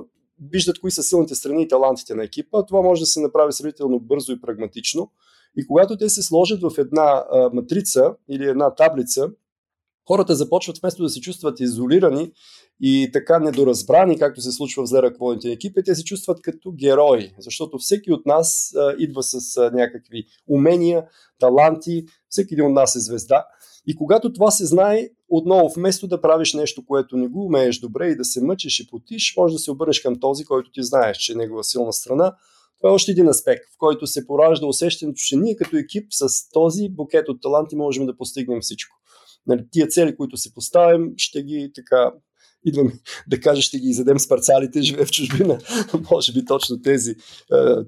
виждат 0.51 0.79
кои 0.79 0.91
са 0.91 1.03
силните 1.03 1.35
страни 1.35 1.63
и 1.63 1.67
талантите 1.67 2.15
на 2.15 2.23
екипа. 2.23 2.65
Това 2.65 2.81
може 2.81 3.01
да 3.01 3.05
се 3.05 3.19
направи 3.19 3.53
сравнително 3.53 3.99
бързо 3.99 4.31
и 4.31 4.41
прагматично. 4.41 5.11
И 5.57 5.67
когато 5.67 5.97
те 5.97 6.09
се 6.09 6.23
сложат 6.23 6.61
в 6.61 6.71
една 6.77 7.25
а, 7.31 7.49
матрица 7.53 8.15
или 8.29 8.45
една 8.45 8.75
таблица, 8.75 9.29
хората 10.07 10.35
започват 10.35 10.77
вместо 10.77 11.03
да 11.03 11.09
се 11.09 11.21
чувстват 11.21 11.59
изолирани 11.59 12.31
и 12.81 13.09
така 13.13 13.39
недоразбрани, 13.39 14.19
както 14.19 14.41
се 14.41 14.51
случва 14.51 14.83
в 14.83 14.87
зле 14.87 15.01
ръководните 15.01 15.51
екипи, 15.51 15.83
те 15.83 15.95
се 15.95 16.03
чувстват 16.03 16.41
като 16.41 16.71
герои, 16.71 17.33
защото 17.39 17.77
всеки 17.77 18.11
от 18.11 18.25
нас 18.25 18.73
а, 18.75 18.95
идва 18.97 19.23
с 19.23 19.57
а, 19.57 19.71
някакви 19.71 20.25
умения, 20.47 21.05
таланти, 21.39 22.05
всеки 22.29 22.53
един 22.53 22.65
от 22.65 22.73
нас 22.73 22.95
е 22.95 22.99
звезда 22.99 23.45
и 23.89 23.95
когато 23.95 24.33
това 24.33 24.51
се 24.51 24.65
знае, 24.65 25.09
отново 25.29 25.69
вместо 25.75 26.07
да 26.07 26.21
правиш 26.21 26.53
нещо, 26.53 26.85
което 26.85 27.17
не 27.17 27.27
го 27.27 27.45
умееш 27.45 27.79
добре 27.79 28.07
и 28.07 28.15
да 28.15 28.25
се 28.25 28.43
мъчиш 28.43 28.79
и 28.79 28.87
потиш, 28.87 29.33
може 29.37 29.53
да 29.53 29.59
се 29.59 29.71
обърнеш 29.71 29.99
към 29.99 30.19
този, 30.19 30.45
който 30.45 30.71
ти 30.71 30.83
знаеш, 30.83 31.17
че 31.17 31.33
е 31.33 31.35
негова 31.35 31.63
силна 31.63 31.93
страна. 31.93 32.35
Това 32.77 32.89
е 32.89 32.93
още 32.93 33.11
един 33.11 33.27
аспект, 33.27 33.63
в 33.73 33.77
който 33.77 34.07
се 34.07 34.27
поражда 34.27 34.67
усещането, 34.67 35.17
че 35.17 35.35
ние 35.35 35.55
като 35.55 35.77
екип 35.77 36.07
с 36.11 36.49
този 36.49 36.89
букет 36.89 37.29
от 37.29 37.41
таланти 37.41 37.75
можем 37.75 38.05
да 38.05 38.17
постигнем 38.17 38.61
всичко. 38.61 38.97
Нали, 39.47 39.65
тия 39.71 39.87
цели, 39.87 40.15
които 40.15 40.37
си 40.37 40.53
поставим, 40.53 41.13
ще 41.17 41.43
ги 41.43 41.71
така 41.75 42.11
идвам 42.65 42.91
да 43.27 43.39
кажа, 43.39 43.61
ще 43.61 43.79
ги 43.79 43.89
изедем 43.89 44.19
с 44.19 44.27
парцалите, 44.27 44.81
живее 44.81 45.05
в 45.05 45.11
чужбина. 45.11 45.59
Може 46.11 46.33
би 46.33 46.45
точно 46.45 46.81
тези 46.81 47.11
е, 47.11 47.15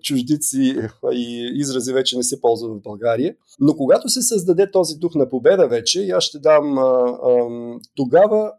чуждици 0.01 0.75
и 1.11 1.51
изрази 1.55 1.93
вече 1.93 2.17
не 2.17 2.23
се 2.23 2.41
ползват 2.41 2.71
в 2.71 2.81
България. 2.81 3.35
Но 3.59 3.75
когато 3.75 4.09
се 4.09 4.21
създаде 4.21 4.71
този 4.71 4.95
дух 4.95 5.15
на 5.15 5.29
победа 5.29 5.67
вече, 5.67 6.01
и 6.01 6.11
аз 6.11 6.23
ще 6.23 6.39
дам 6.39 6.77
е, 6.77 6.81
е, 6.81 7.79
тогава 7.95 8.51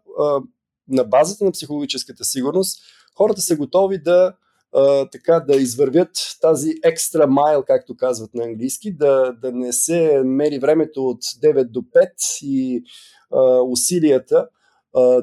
на 0.87 1.03
базата 1.03 1.45
на 1.45 1.51
психологическата 1.51 2.25
сигурност, 2.25 2.79
хората 3.17 3.41
са 3.41 3.55
готови 3.55 4.01
да 4.01 4.33
така 5.11 5.39
да 5.39 5.55
извървят 5.55 6.09
тази 6.41 6.73
екстра 6.83 7.27
майл, 7.27 7.63
както 7.67 7.97
казват 7.97 8.33
на 8.33 8.43
английски, 8.43 8.95
да, 8.95 9.33
да 9.41 9.51
не 9.51 9.73
се 9.73 10.21
мери 10.25 10.59
времето 10.59 11.07
от 11.07 11.21
9 11.21 11.63
до 11.63 11.81
5 11.81 12.09
и 12.41 12.83
uh, 13.31 13.71
усилията, 13.71 14.47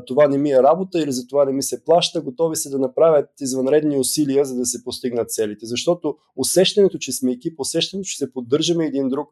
това 0.06 0.28
не 0.28 0.38
ми 0.38 0.50
е 0.50 0.62
работа 0.62 1.02
или 1.02 1.12
за 1.12 1.26
това 1.26 1.44
не 1.44 1.52
ми 1.52 1.62
се 1.62 1.84
плаща, 1.84 2.20
готови 2.20 2.56
се 2.56 2.70
да 2.70 2.78
направят 2.78 3.28
извънредни 3.40 3.98
усилия, 3.98 4.44
за 4.44 4.54
да 4.56 4.66
се 4.66 4.84
постигнат 4.84 5.30
целите. 5.30 5.66
Защото 5.66 6.16
усещането, 6.36 6.98
че 6.98 7.12
сме 7.12 7.32
екип, 7.32 7.60
усещането, 7.60 8.06
че 8.06 8.18
се 8.18 8.32
поддържаме 8.32 8.86
един 8.86 9.08
друг, 9.08 9.28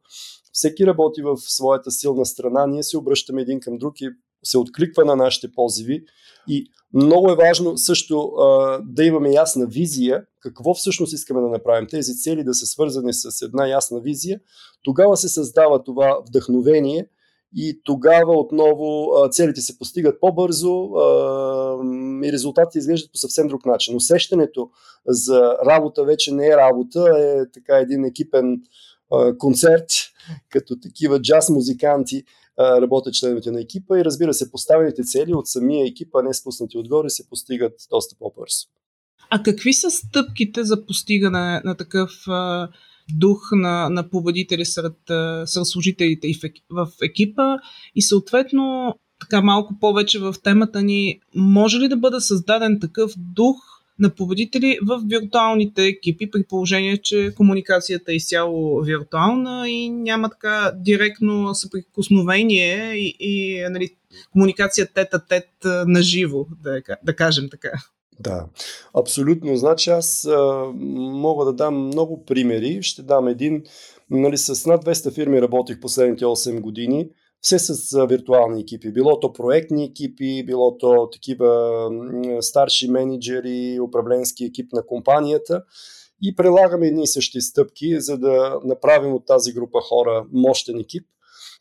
всеки 0.52 0.86
работи 0.86 1.22
в 1.22 1.36
своята 1.36 1.90
силна 1.90 2.26
страна, 2.26 2.66
ние 2.66 2.82
се 2.82 2.98
обръщаме 2.98 3.42
един 3.42 3.60
към 3.60 3.78
друг 3.78 4.00
и 4.00 4.08
се 4.44 4.58
откликва 4.58 5.04
на 5.04 5.16
нашите 5.16 5.52
позиви 5.52 6.04
и 6.48 6.66
много 6.94 7.30
е 7.30 7.36
важно 7.36 7.78
също 7.78 8.20
а, 8.20 8.78
да 8.86 9.04
имаме 9.04 9.30
ясна 9.30 9.66
визия 9.66 10.24
какво 10.40 10.74
всъщност 10.74 11.12
искаме 11.12 11.40
да 11.40 11.48
направим. 11.48 11.88
Тези 11.90 12.14
цели 12.14 12.44
да 12.44 12.54
са 12.54 12.66
свързани 12.66 13.12
с 13.12 13.42
една 13.42 13.66
ясна 13.66 14.00
визия. 14.00 14.40
Тогава 14.82 15.16
се 15.16 15.28
създава 15.28 15.84
това 15.84 16.18
вдъхновение 16.28 17.08
и 17.56 17.80
тогава 17.84 18.38
отново 18.38 19.12
целите 19.30 19.60
се 19.60 19.78
постигат 19.78 20.20
по-бързо 20.20 20.90
и 22.24 22.32
резултатите 22.32 22.78
изглеждат 22.78 23.12
по 23.12 23.18
съвсем 23.18 23.48
друг 23.48 23.66
начин. 23.66 23.96
Усещането 23.96 24.70
за 25.06 25.56
работа 25.66 26.04
вече 26.04 26.34
не 26.34 26.46
е 26.46 26.56
работа, 26.56 27.10
е 27.18 27.50
така 27.52 27.76
един 27.76 28.04
екипен 28.04 28.62
концерт, 29.38 29.84
като 30.50 30.80
такива 30.80 31.22
джаз 31.22 31.50
музиканти 31.50 32.24
работят 32.58 33.14
членовете 33.14 33.50
на 33.50 33.60
екипа 33.60 33.98
и 33.98 34.04
разбира 34.04 34.34
се, 34.34 34.50
поставените 34.50 35.02
цели 35.02 35.34
от 35.34 35.48
самия 35.48 35.86
екип, 35.86 36.14
а 36.14 36.22
не 36.22 36.34
спуснати 36.34 36.78
отгоре, 36.78 37.10
се 37.10 37.28
постигат 37.28 37.72
доста 37.90 38.16
по-бързо. 38.18 38.66
А 39.30 39.42
какви 39.42 39.72
са 39.72 39.90
стъпките 39.90 40.64
за 40.64 40.86
постигане 40.86 41.60
на 41.64 41.76
такъв 41.76 42.10
дух 43.14 43.48
на, 43.52 43.88
на 43.90 44.10
победители 44.10 44.64
сред, 44.64 44.96
сред 45.44 45.66
служителите 45.66 46.28
в, 46.70 46.86
в 46.86 46.88
екипа 47.02 47.56
и 47.94 48.02
съответно 48.02 48.94
така 49.20 49.42
малко 49.42 49.78
повече 49.80 50.18
в 50.18 50.34
темата 50.42 50.82
ни, 50.82 51.20
може 51.34 51.78
ли 51.78 51.88
да 51.88 51.96
бъде 51.96 52.20
създаден 52.20 52.80
такъв 52.80 53.12
дух 53.16 53.56
на 53.98 54.10
победители 54.10 54.78
в 54.82 55.02
виртуалните 55.06 55.86
екипи, 55.86 56.30
при 56.30 56.44
положение, 56.44 56.96
че 56.96 57.34
комуникацията 57.36 58.12
е 58.12 58.16
изцяло 58.16 58.80
виртуална 58.80 59.68
и 59.68 59.90
няма 59.90 60.30
така 60.30 60.72
директно 60.76 61.54
съприкосновение 61.54 62.94
и, 62.94 63.16
и 63.20 63.64
нали, 63.70 63.90
комуникация 64.32 64.88
тет-а-тет 64.94 65.48
на 65.64 66.02
живо, 66.02 66.46
да, 66.62 66.80
да 67.04 67.16
кажем 67.16 67.48
така. 67.50 67.70
Да, 68.20 68.46
абсолютно. 68.94 69.56
Значи 69.56 69.90
аз 69.90 70.24
а, 70.24 70.64
мога 70.74 71.44
да 71.44 71.52
дам 71.52 71.86
много 71.86 72.24
примери. 72.24 72.82
Ще 72.82 73.02
дам 73.02 73.28
един. 73.28 73.64
Нали, 74.10 74.38
с 74.38 74.66
над 74.66 74.84
200 74.84 75.14
фирми 75.14 75.42
работих 75.42 75.80
последните 75.80 76.24
8 76.24 76.60
години 76.60 77.10
все 77.40 77.58
с 77.58 78.06
виртуални 78.06 78.60
екипи. 78.60 78.92
Било 78.92 79.20
то 79.20 79.32
проектни 79.32 79.84
екипи, 79.84 80.44
било 80.46 80.78
то 80.78 81.10
такива 81.12 81.90
старши 82.40 82.90
менеджери, 82.90 83.80
управленски 83.80 84.44
екип 84.44 84.72
на 84.72 84.86
компанията 84.86 85.64
и 86.22 86.36
прилагаме 86.36 86.86
едни 86.86 87.02
и 87.02 87.06
същи 87.06 87.40
стъпки, 87.40 88.00
за 88.00 88.18
да 88.18 88.60
направим 88.64 89.14
от 89.14 89.26
тази 89.26 89.52
група 89.52 89.80
хора 89.80 90.26
мощен 90.32 90.78
екип– 90.78 91.06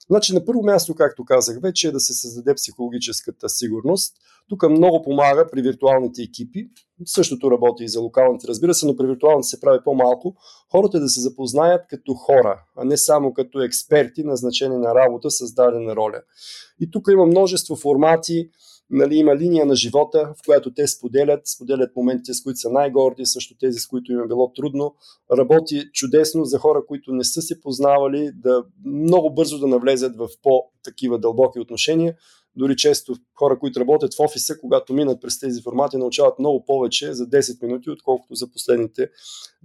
Значи 0.09 0.33
на 0.33 0.45
първо 0.45 0.63
място, 0.63 0.95
както 0.95 1.25
казах 1.25 1.59
вече, 1.61 1.87
е 1.87 1.91
да 1.91 1.99
се 1.99 2.13
създаде 2.13 2.55
психологическата 2.55 3.49
сигурност. 3.49 4.15
Тук 4.49 4.69
много 4.69 5.01
помага 5.01 5.47
при 5.51 5.61
виртуалните 5.61 6.21
екипи. 6.21 6.69
Същото 7.05 7.51
работи 7.51 7.83
и 7.83 7.87
за 7.87 8.01
локалните, 8.01 8.47
разбира 8.47 8.73
се, 8.73 8.85
но 8.85 8.97
при 8.97 9.07
виртуалните 9.07 9.47
се 9.47 9.59
прави 9.59 9.79
по-малко. 9.85 10.35
Хората 10.71 10.99
да 10.99 11.09
се 11.09 11.21
запознаят 11.21 11.81
като 11.89 12.13
хора, 12.13 12.63
а 12.77 12.85
не 12.85 12.97
само 12.97 13.33
като 13.33 13.61
експерти, 13.61 14.23
назначени 14.23 14.77
на 14.77 14.95
работа 14.95 15.31
с 15.31 15.53
дадена 15.53 15.95
роля. 15.95 16.21
И 16.79 16.91
тук 16.91 17.07
има 17.11 17.25
множество 17.25 17.75
формати, 17.75 18.49
нали, 18.89 19.15
има 19.15 19.35
линия 19.35 19.65
на 19.65 19.75
живота, 19.75 20.33
в 20.37 20.45
която 20.45 20.73
те 20.73 20.87
споделят, 20.87 21.47
споделят 21.47 21.95
моментите, 21.95 22.33
с 22.33 22.43
които 22.43 22.59
са 22.59 22.69
най-горди, 22.69 23.25
също 23.25 23.57
тези, 23.59 23.79
с 23.79 23.87
които 23.87 24.11
им 24.11 24.19
е 24.19 24.27
било 24.27 24.53
трудно. 24.53 24.95
Работи 25.37 25.89
чудесно 25.93 26.45
за 26.45 26.59
хора, 26.59 26.85
които 26.87 27.13
не 27.13 27.23
са 27.23 27.41
се 27.41 27.61
познавали, 27.61 28.31
да 28.35 28.63
много 28.85 29.33
бързо 29.33 29.59
да 29.59 29.67
навлезат 29.67 30.17
в 30.17 30.27
по-такива 30.43 31.19
дълбоки 31.19 31.59
отношения. 31.59 32.15
Дори 32.55 32.75
често 32.75 33.15
хора, 33.39 33.59
които 33.59 33.79
работят 33.79 34.13
в 34.13 34.19
офиса, 34.19 34.59
когато 34.59 34.93
минат 34.93 35.21
през 35.21 35.39
тези 35.39 35.61
формати, 35.61 35.97
научават 35.97 36.39
много 36.39 36.65
повече 36.65 37.13
за 37.13 37.27
10 37.27 37.63
минути, 37.63 37.89
отколкото 37.89 38.35
за 38.35 38.51
последните 38.51 39.09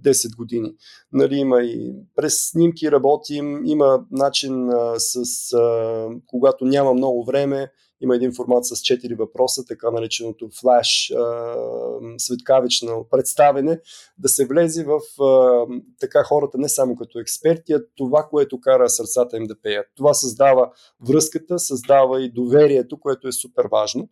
10 0.03 0.35
години. 0.35 0.73
Нали, 1.11 1.35
има 1.35 1.61
и 1.61 1.93
през 2.15 2.49
снимки 2.49 2.91
работим, 2.91 3.65
има 3.65 4.05
начин 4.11 4.69
а, 4.69 4.99
с 4.99 5.53
а, 5.53 6.07
когато 6.27 6.65
няма 6.65 6.93
много 6.93 7.25
време, 7.25 7.71
има 8.03 8.15
един 8.15 8.33
формат 8.33 8.65
с 8.65 8.75
4 8.75 9.17
въпроса, 9.17 9.65
така 9.65 9.91
нареченото 9.91 10.49
флаш 10.61 11.11
светкавично 12.17 13.07
представене, 13.11 13.79
да 14.17 14.29
се 14.29 14.45
влезе 14.45 14.85
в 14.85 15.23
а, 15.23 15.65
така 15.99 16.23
хората 16.23 16.57
не 16.57 16.69
само 16.69 16.95
като 16.95 17.19
експерти, 17.19 17.73
а 17.73 17.81
това, 17.95 18.27
което 18.29 18.61
кара 18.61 18.89
сърцата 18.89 19.37
им 19.37 19.43
да 19.43 19.61
пеят. 19.61 19.85
Това 19.95 20.13
създава 20.13 20.71
връзката, 21.07 21.59
създава 21.59 22.23
и 22.23 22.31
доверието, 22.31 22.99
което 22.99 23.27
е 23.27 23.31
супер 23.63 23.69
важно. 23.71 24.09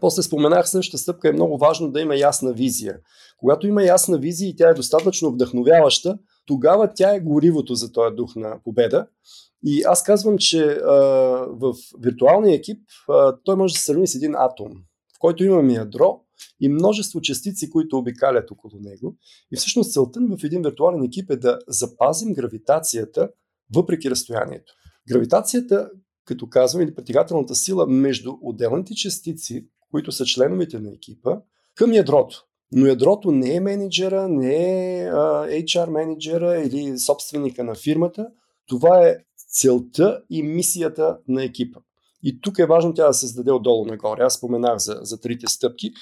После 0.00 0.22
споменах 0.22 0.68
същата 0.68 0.98
стъпка 0.98 1.28
е 1.28 1.32
много 1.32 1.58
важно 1.58 1.90
да 1.90 2.00
има 2.00 2.16
ясна 2.16 2.52
визия. 2.52 2.98
Когато 3.38 3.66
има 3.66 3.82
ясна 3.82 4.18
визия 4.18 4.48
и 4.48 4.56
тя 4.56 4.68
е 4.68 4.74
достатъчно 4.74 5.30
вдъхновяваща, 5.30 6.18
тогава 6.46 6.92
тя 6.94 7.14
е 7.14 7.20
горивото 7.20 7.74
за 7.74 7.92
този 7.92 8.14
дух 8.14 8.36
на 8.36 8.60
победа. 8.64 9.06
И 9.64 9.82
аз 9.82 10.02
казвам, 10.02 10.38
че 10.38 10.62
а, 10.64 10.92
в 11.50 11.74
виртуалния 12.00 12.54
екип 12.54 12.78
а, 13.08 13.36
той 13.44 13.56
може 13.56 13.74
да 13.74 13.78
се 13.78 13.84
сравни 13.84 14.06
с 14.06 14.14
един 14.14 14.34
атом, 14.34 14.72
в 15.16 15.18
който 15.18 15.44
имаме 15.44 15.72
ядро 15.72 16.20
и 16.60 16.68
множество 16.68 17.20
частици, 17.20 17.70
които 17.70 17.98
обикалят 17.98 18.50
около 18.50 18.80
него. 18.80 19.16
И 19.52 19.56
всъщност 19.56 19.92
целта 19.92 20.20
в 20.20 20.44
един 20.44 20.62
виртуален 20.62 21.02
екип 21.02 21.30
е 21.30 21.36
да 21.36 21.58
запазим 21.68 22.34
гравитацията 22.34 23.28
въпреки 23.74 24.10
разстоянието. 24.10 24.72
Гравитацията, 25.08 25.90
като 26.26 26.48
казвам, 26.48 26.82
или 26.82 26.94
притегателната 26.94 27.54
сила 27.54 27.86
между 27.86 28.34
отделните 28.42 28.94
частици, 28.94 29.66
които 29.90 30.12
са 30.12 30.24
членовете 30.24 30.78
на 30.78 30.92
екипа, 30.92 31.38
към 31.74 31.92
ядрото. 31.92 32.44
Но 32.72 32.86
ядрото 32.86 33.32
не 33.32 33.54
е 33.54 33.60
менеджера, 33.60 34.28
не 34.28 34.98
е 35.02 35.10
HR 35.10 35.90
менеджера 35.90 36.60
или 36.60 36.98
собственика 36.98 37.64
на 37.64 37.74
фирмата. 37.74 38.28
Това 38.66 39.08
е 39.08 39.16
целта 39.50 40.22
и 40.30 40.42
мисията 40.42 41.18
на 41.28 41.44
екипа. 41.44 41.80
И 42.28 42.40
тук 42.40 42.58
е 42.58 42.66
важно 42.66 42.94
тя 42.94 43.06
да 43.06 43.14
се 43.14 43.20
създаде 43.20 43.52
отдолу 43.52 43.84
нагоре. 43.84 44.22
Аз 44.22 44.34
споменах 44.34 44.78
за, 44.78 44.98
за 45.02 45.20
трите 45.20 45.46
стъпки. 45.46 45.92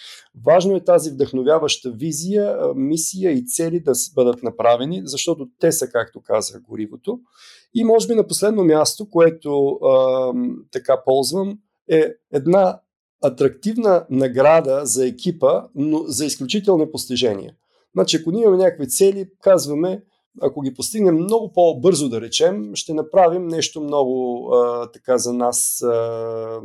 Важно 0.46 0.76
е 0.76 0.84
тази 0.84 1.10
вдъхновяваща 1.10 1.90
визия, 1.90 2.56
мисия 2.74 3.32
и 3.32 3.46
цели 3.46 3.80
да 3.80 3.92
бъдат 4.14 4.42
направени, 4.42 5.02
защото 5.04 5.48
те 5.60 5.72
са, 5.72 5.88
както 5.88 6.20
казах, 6.22 6.62
горивото. 6.62 7.18
И 7.74 7.84
може 7.84 8.06
би 8.06 8.14
на 8.14 8.26
последно 8.26 8.64
място, 8.64 9.10
което 9.10 9.68
а, 9.68 10.32
така 10.72 11.02
ползвам, 11.04 11.58
е 11.90 12.08
една 12.32 12.80
атрактивна 13.24 14.06
награда 14.10 14.80
за 14.84 15.06
екипа, 15.06 15.62
но 15.74 15.98
за 16.06 16.26
изключителни 16.26 16.90
постижения. 16.90 17.54
Значи, 17.94 18.16
ако 18.16 18.30
ние 18.30 18.42
имаме 18.42 18.56
някакви 18.56 18.88
цели, 18.88 19.28
казваме, 19.42 20.02
ако 20.42 20.60
ги 20.60 20.74
постигнем 20.74 21.14
много 21.14 21.52
по-бързо, 21.52 22.08
да 22.08 22.20
речем, 22.20 22.70
ще 22.74 22.94
направим 22.94 23.46
нещо 23.46 23.80
много 23.80 24.48
а, 24.54 24.90
така 24.90 25.18
за 25.18 25.32
нас 25.32 25.82
а, 25.82 26.60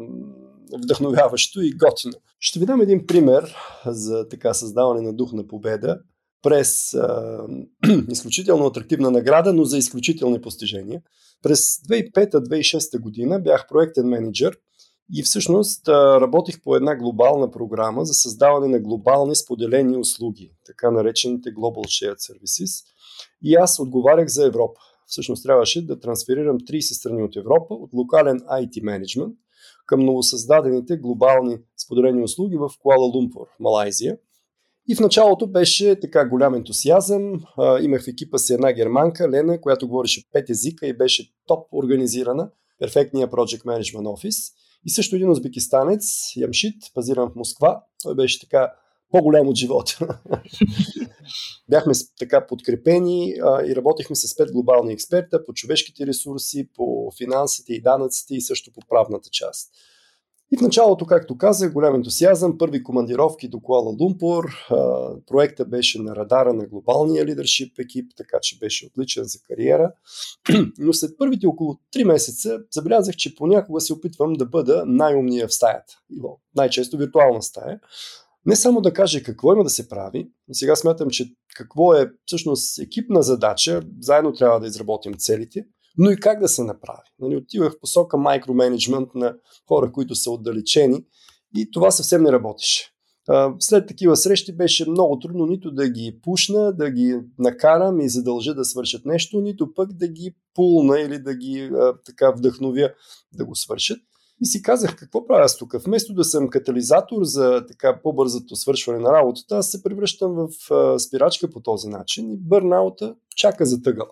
вдъхновяващо 0.84 1.62
и 1.62 1.72
готино. 1.72 2.14
Ще 2.40 2.60
ви 2.60 2.66
дам 2.66 2.82
един 2.82 3.08
пример 3.08 3.56
за 3.86 4.28
така 4.30 4.54
създаване 4.54 5.02
на 5.02 5.14
дух 5.14 5.34
на 5.34 5.48
победа 5.48 6.00
през 6.42 6.94
а, 6.94 7.40
изключително 8.12 8.66
атрактивна 8.66 9.12
награда, 9.12 9.54
но 9.54 9.64
за 9.64 9.78
изключителни 9.78 10.42
постижения. 10.42 11.02
През 11.44 11.60
2005-2006 11.60 13.00
година 13.00 13.40
бях 13.40 13.68
проектен 13.68 14.08
менеджер 14.08 14.58
и 15.14 15.24
всъщност 15.24 15.88
работих 15.88 16.62
по 16.62 16.76
една 16.76 16.96
глобална 16.96 17.52
програма 17.52 18.06
за 18.06 18.14
създаване 18.14 18.68
на 18.68 18.80
глобални 18.80 19.36
споделени 19.36 19.98
услуги, 19.98 20.52
така 20.66 20.92
наречените 20.92 21.50
Global 21.50 21.86
Shared 21.86 22.18
Services. 22.18 22.86
И 23.44 23.56
аз 23.56 23.80
отговарях 23.80 24.28
за 24.28 24.46
Европа. 24.46 24.80
Всъщност 25.06 25.44
трябваше 25.44 25.86
да 25.86 26.00
трансферирам 26.00 26.60
30 26.60 26.80
страни 26.80 27.24
от 27.24 27.36
Европа 27.36 27.74
от 27.74 27.94
локален 27.94 28.40
IT 28.40 28.84
менеджмент 28.84 29.36
към 29.86 30.00
новосъздадените 30.00 30.98
глобални 30.98 31.58
споделени 31.86 32.24
услуги 32.24 32.58
в 32.58 32.70
Куала 32.80 33.06
Лумпур, 33.06 33.48
Малайзия. 33.60 34.18
И 34.88 34.96
в 34.96 35.00
началото 35.00 35.48
беше 35.48 36.00
така 36.00 36.30
голям 36.30 36.56
ентусиазъм. 36.56 37.34
имах 37.82 38.04
в 38.04 38.08
екипа 38.08 38.38
си 38.38 38.54
една 38.54 38.74
германка, 38.74 39.30
Лена, 39.30 39.62
която 39.62 39.88
говореше 39.88 40.24
пет 40.32 40.50
езика 40.50 40.88
и 40.88 40.98
беше 40.98 41.34
топ 41.48 41.74
организирана. 41.74 42.50
Перфектния 42.80 43.28
Project 43.28 43.66
Management 43.66 44.06
Office. 44.06 44.54
И 44.86 44.90
също 44.90 45.16
един 45.16 45.30
узбекистанец, 45.30 46.04
Ямшит, 46.36 46.76
базиран 46.96 47.30
в 47.30 47.36
Москва. 47.36 47.84
Той 48.04 48.16
беше 48.16 48.40
така 48.40 48.74
по-голям 49.12 49.48
от 49.48 49.56
живота. 49.56 50.20
Бяхме 51.70 51.94
така 52.20 52.48
подкрепени 52.48 53.34
а, 53.44 53.66
и 53.66 53.75
работихме 53.75 54.16
с 54.16 54.38
пет 54.38 54.51
глобални 54.51 54.94
експерта 54.94 55.46
по 55.46 55.54
човешките 55.54 56.08
ресурси, 56.08 56.70
по 56.75 57.12
финансите 57.18 57.74
и 57.74 57.82
данъците 57.82 58.36
и 58.36 58.42
също 58.42 58.72
по 58.72 58.82
правната 58.89 59.30
част. 59.32 59.72
И 60.51 60.58
в 60.58 60.62
началото, 60.62 61.06
както 61.06 61.38
казах, 61.38 61.74
голям 61.74 61.96
ентусиазъм, 61.96 62.58
първи 62.58 62.84
командировки 62.84 63.48
до 63.48 63.60
Куала 63.60 63.96
Лумпур. 64.01 64.46
Проекта 65.28 65.66
беше 65.66 66.01
на 66.01 66.16
радара 66.16 66.54
на 66.54 66.68
глобалния 66.68 67.25
лидершип 67.25 67.80
екип, 67.80 68.12
така 68.18 68.38
че 68.42 68.60
беше 68.60 68.86
отличен 68.86 69.24
за 69.24 69.39
кариера. 69.48 69.92
Но 70.78 70.94
след 70.94 71.18
първите 71.18 71.48
около 71.48 71.78
3 71.96 72.04
месеца 72.04 72.60
забелязах, 72.72 73.16
че 73.16 73.36
понякога 73.36 73.82
се 73.82 73.94
опитвам 73.94 74.34
да 74.34 74.46
бъда 74.46 74.84
най-умния 74.88 75.48
в 75.48 75.54
стаята. 75.54 76.00
Най-често 76.56 76.98
виртуална 76.98 77.42
стая. 77.42 77.80
Не 78.50 78.56
само 78.56 78.82
да 78.82 78.94
каже 78.94 79.24
какво 79.24 79.53
има 79.53 79.63
да 79.63 79.70
се 79.70 79.89
прави, 79.89 80.29
но 80.48 80.53
сега 80.53 80.75
смятам, 80.75 81.10
че 81.10 81.34
какво 81.56 81.94
е 81.94 82.12
всъщност 82.25 82.79
екипна 82.79 83.24
задача, 83.24 83.82
заедно 84.00 84.34
трябва 84.34 84.60
да 84.60 84.68
изработим 84.68 85.13
целите– 85.18 85.65
но 85.98 86.12
и 86.12 86.20
как 86.20 86.39
да 86.39 86.48
се 86.48 86.63
направи. 86.63 87.10
Нали, 87.20 87.36
отивах 87.36 87.74
в 87.74 87.79
посока 87.79 88.18
микроменеджмент 88.18 89.10
на 89.15 89.36
хора, 89.68 89.91
които 89.91 90.15
са 90.15 90.32
отдалечени 90.32 91.06
и 91.56 91.72
това 91.72 91.91
съвсем 91.91 92.24
не 92.24 92.32
работеше. 92.32 92.91
След 93.60 93.88
такива 93.88 94.15
срещи 94.15 94.56
беше 94.56 94.89
много 94.89 95.20
трудно 95.20 95.46
нито 95.46 95.72
да 95.72 95.89
ги 95.89 96.20
пушна, 96.24 96.74
да 96.74 96.91
ги 96.91 97.20
накарам 97.39 98.00
и 98.00 98.10
задължа 98.10 98.53
да 98.53 98.65
свършат 98.65 99.06
нещо, 99.06 99.41
нито 99.41 99.74
пък 99.74 99.94
да 99.94 100.08
ги 100.08 100.36
пулна 100.53 101.00
или 101.00 101.20
да 101.20 101.36
ги 101.36 101.70
а, 101.74 101.94
така 102.06 102.32
вдъхновя 102.32 102.94
да 103.34 103.46
го 103.46 103.56
свършат. 103.56 104.00
И 104.41 104.46
си 104.46 104.62
казах, 104.62 104.96
какво 104.96 105.27
правя 105.27 105.43
аз 105.43 105.58
тук? 105.58 105.75
Вместо 105.86 106.13
да 106.13 106.24
съм 106.24 106.50
катализатор 106.50 107.24
за 107.24 107.65
така 107.67 108.00
по-бързото 108.03 108.55
свършване 108.55 109.00
на 109.00 109.13
работата, 109.13 109.58
аз 109.58 109.72
се 109.72 109.84
превръщам 109.84 110.31
в 110.31 110.72
а, 110.72 111.00
спирачка 111.00 111.50
по 111.50 111.60
този 111.60 111.88
начин 111.88 112.31
и 112.31 112.38
бърнаута 112.38 113.15
чака 113.36 113.65
за 113.65 113.81
тъгъл 113.81 114.08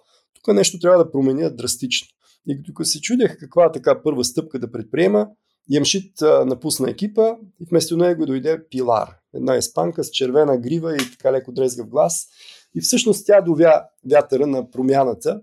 тук 0.48 0.56
нещо 0.56 0.80
трябва 0.80 1.04
да 1.04 1.12
променя 1.12 1.50
драстично. 1.50 2.08
И 2.48 2.64
като 2.64 2.86
се 2.86 3.02
чудех 3.02 3.40
каква 3.40 3.72
така 3.72 4.04
първа 4.04 4.24
стъпка 4.24 4.60
да 4.60 4.72
предприема, 4.72 5.28
Ямшит 5.70 6.22
напусна 6.22 6.90
екипа 6.90 7.36
и 7.62 7.66
вместо 7.70 7.98
него 7.98 8.26
дойде 8.26 8.68
Пилар, 8.70 9.16
една 9.34 9.58
испанка 9.58 10.04
с 10.04 10.10
червена 10.10 10.58
грива 10.58 10.96
и 10.96 11.12
така 11.12 11.32
леко 11.32 11.52
дрезгав 11.52 11.88
глас. 11.88 12.28
И 12.76 12.82
всъщност 12.82 13.26
тя 13.26 13.42
довя 13.42 13.84
вятъра 14.12 14.48
на 14.48 14.72
промяната. 14.72 15.42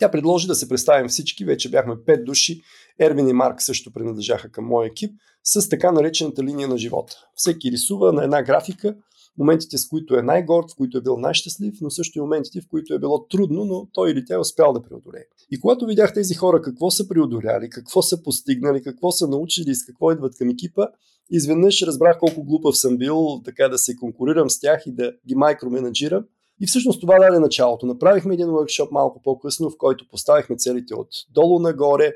Тя 0.00 0.10
предложи 0.10 0.46
да 0.46 0.54
се 0.54 0.68
представим 0.68 1.08
всички, 1.08 1.44
вече 1.44 1.70
бяхме 1.70 1.94
пет 2.06 2.24
души. 2.24 2.62
Ервин 3.00 3.28
и 3.28 3.32
Марк 3.32 3.62
също 3.62 3.92
принадлежаха 3.92 4.50
към 4.50 4.64
моя 4.64 4.86
екип, 4.86 5.10
с 5.44 5.68
така 5.68 5.92
наречената 5.92 6.42
линия 6.42 6.68
на 6.68 6.78
живота. 6.78 7.14
Всеки 7.34 7.72
рисува 7.72 8.12
на 8.12 8.24
една 8.24 8.42
графика 8.42 8.96
моментите, 9.38 9.78
с 9.78 9.88
които 9.88 10.14
е 10.14 10.22
най-горд, 10.22 10.70
в 10.70 10.76
които 10.76 10.98
е 10.98 11.00
бил 11.00 11.16
най-щастлив, 11.16 11.74
но 11.80 11.90
също 11.90 12.18
и 12.18 12.20
моментите, 12.20 12.60
в 12.60 12.68
които 12.68 12.94
е 12.94 12.98
било 12.98 13.26
трудно, 13.26 13.64
но 13.64 13.88
той 13.92 14.10
или 14.10 14.24
тя 14.24 14.34
е 14.34 14.38
успял 14.38 14.72
да 14.72 14.82
преодолее. 14.82 15.24
И 15.50 15.60
когато 15.60 15.86
видях 15.86 16.14
тези 16.14 16.34
хора 16.34 16.62
какво 16.62 16.90
са 16.90 17.08
преодоляли, 17.08 17.70
какво 17.70 18.02
са 18.02 18.22
постигнали, 18.22 18.82
какво 18.82 19.12
са 19.12 19.28
научили 19.28 19.70
и 19.70 19.74
с 19.74 19.84
какво 19.84 20.12
идват 20.12 20.36
към 20.38 20.48
екипа, 20.48 20.86
изведнъж 21.30 21.82
разбрах 21.82 22.18
колко 22.18 22.44
глупав 22.44 22.76
съм 22.76 22.98
бил 22.98 23.40
така 23.44 23.68
да 23.68 23.78
се 23.78 23.96
конкурирам 23.96 24.50
с 24.50 24.60
тях 24.60 24.82
и 24.86 24.92
да 24.92 25.12
ги 25.28 25.34
майкроменеджирам. 25.34 26.24
И 26.60 26.66
всъщност 26.66 27.00
това 27.00 27.18
даде 27.18 27.38
началото. 27.38 27.86
Направихме 27.86 28.34
един 28.34 28.46
workshop 28.46 28.90
малко 28.90 29.22
по-късно, 29.22 29.70
в 29.70 29.76
който 29.78 30.08
поставихме 30.08 30.56
целите 30.56 30.94
от 30.94 31.08
долу 31.30 31.58
нагоре. 31.58 32.12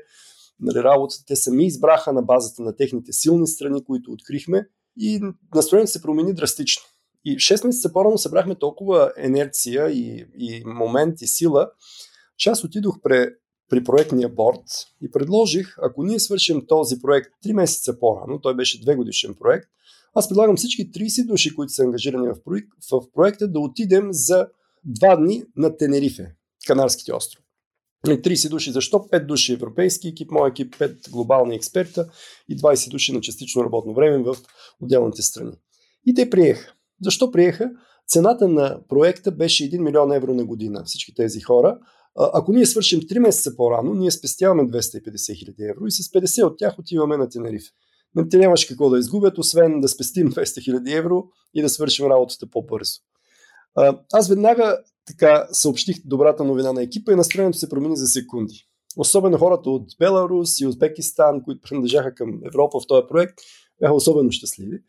Нали, 0.59 0.83
работата 0.83 1.23
те 1.27 1.35
сами 1.35 1.65
избраха 1.65 2.13
на 2.13 2.21
базата 2.21 2.61
на 2.61 2.75
техните 2.75 3.13
силни 3.13 3.47
страни, 3.47 3.83
които 3.85 4.11
открихме 4.11 4.67
и 4.99 5.21
настроението 5.55 5.91
се 5.91 6.01
промени 6.01 6.33
драстично. 6.33 6.83
И 7.25 7.37
6 7.37 7.65
месеца 7.65 7.93
по-рано 7.93 8.17
събрахме 8.17 8.55
толкова 8.55 9.13
енерция 9.17 9.89
и, 9.89 10.25
и 10.37 10.63
момент 10.65 11.21
и 11.21 11.27
сила, 11.27 11.69
че 12.37 12.49
аз 12.49 12.63
отидох 12.63 12.95
при, 13.03 13.29
при 13.69 13.83
проектния 13.83 14.29
борт 14.29 14.61
и 15.01 15.11
предложих, 15.11 15.75
ако 15.81 16.03
ние 16.03 16.19
свършим 16.19 16.65
този 16.67 17.01
проект 17.01 17.29
3 17.45 17.53
месеца 17.53 17.99
по-рано, 17.99 18.41
той 18.41 18.55
беше 18.55 18.81
2 18.81 18.95
годишен 18.95 19.35
проект, 19.39 19.67
аз 20.15 20.29
предлагам 20.29 20.55
всички 20.55 20.91
30 20.91 21.27
души, 21.27 21.55
които 21.55 21.73
са 21.73 21.83
ангажирани 21.83 22.27
в, 22.27 22.43
проект, 22.43 22.67
в 22.91 23.11
проекта, 23.13 23.47
да 23.47 23.59
отидем 23.59 24.07
за 24.11 24.47
2 24.87 25.17
дни 25.17 25.43
на 25.57 25.77
Тенерифе, 25.77 26.35
Канарските 26.67 27.13
острови. 27.13 27.45
30 28.05 28.49
души. 28.49 28.71
Защо? 28.71 28.97
5 28.97 29.25
души 29.25 29.53
европейски 29.53 30.07
екип, 30.07 30.31
мой 30.31 30.49
екип, 30.49 30.75
5 30.75 31.09
глобални 31.09 31.55
експерта 31.55 32.09
и 32.49 32.57
20 32.57 32.91
души 32.91 33.13
на 33.13 33.21
частично 33.21 33.63
работно 33.63 33.93
време 33.93 34.23
в 34.23 34.37
отделните 34.81 35.21
страни. 35.21 35.53
И 36.05 36.13
те 36.13 36.29
приеха. 36.29 36.73
Защо 37.01 37.31
приеха? 37.31 37.71
Цената 38.07 38.47
на 38.47 38.79
проекта 38.89 39.31
беше 39.31 39.71
1 39.71 39.79
милион 39.79 40.13
евро 40.13 40.33
на 40.33 40.45
година, 40.45 40.83
всички 40.85 41.13
тези 41.15 41.41
хора. 41.41 41.77
Ако 42.15 42.53
ние 42.53 42.65
свършим 42.65 43.01
3 43.01 43.19
месеца 43.19 43.55
по-рано, 43.55 43.93
ние 43.93 44.11
спестяваме 44.11 44.63
250 44.63 45.39
хиляди 45.39 45.63
евро 45.63 45.85
и 45.85 45.91
с 45.91 46.03
50 46.03 46.43
от 46.43 46.57
тях 46.57 46.79
отиваме 46.79 47.17
на 47.17 47.29
Тенериф. 47.29 47.63
Но 48.15 48.29
те 48.29 48.37
нямаше 48.37 48.67
какво 48.67 48.89
да 48.89 48.99
изгубят, 48.99 49.37
освен 49.37 49.81
да 49.81 49.87
спестим 49.87 50.29
200 50.31 50.63
хиляди 50.63 50.91
евро 50.91 51.23
и 51.53 51.61
да 51.61 51.69
свършим 51.69 52.05
работата 52.05 52.49
по-бързо. 52.49 52.99
Аз 54.13 54.29
веднага 54.29 54.77
така 55.07 55.47
съобщих 55.51 55.97
добрата 56.05 56.43
новина 56.43 56.73
на 56.73 56.83
екипа 56.83 57.11
и 57.11 57.15
настроението 57.15 57.57
се 57.57 57.69
промени 57.69 57.97
за 57.97 58.07
секунди. 58.07 58.67
Особено 58.97 59.37
хората 59.37 59.69
от 59.69 59.87
Беларус 59.99 60.59
и 60.59 60.67
Узбекистан, 60.67 61.43
които 61.43 61.61
принадлежаха 61.61 62.15
към 62.15 62.39
Европа 62.45 62.79
в 62.79 62.87
този 62.87 63.07
проект, 63.09 63.33
бяха 63.79 63.93
особено 63.93 64.31
щастливи. 64.31 64.79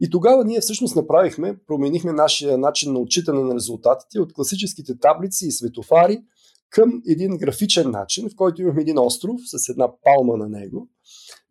И 0.00 0.10
тогава 0.10 0.44
ние 0.44 0.60
всъщност 0.60 0.96
направихме, 0.96 1.56
променихме 1.66 2.12
нашия 2.12 2.58
начин 2.58 2.92
на 2.92 2.98
отчитане 2.98 3.42
на 3.42 3.54
резултатите 3.54 4.20
от 4.20 4.32
класическите 4.32 4.98
таблици 4.98 5.46
и 5.46 5.52
светофари 5.52 6.22
към 6.70 7.02
един 7.08 7.38
графичен 7.38 7.90
начин, 7.90 8.28
в 8.28 8.36
който 8.36 8.62
имахме 8.62 8.82
един 8.82 8.98
остров 8.98 9.40
с 9.44 9.68
една 9.68 9.88
палма 10.02 10.36
на 10.36 10.48
него. 10.48 10.88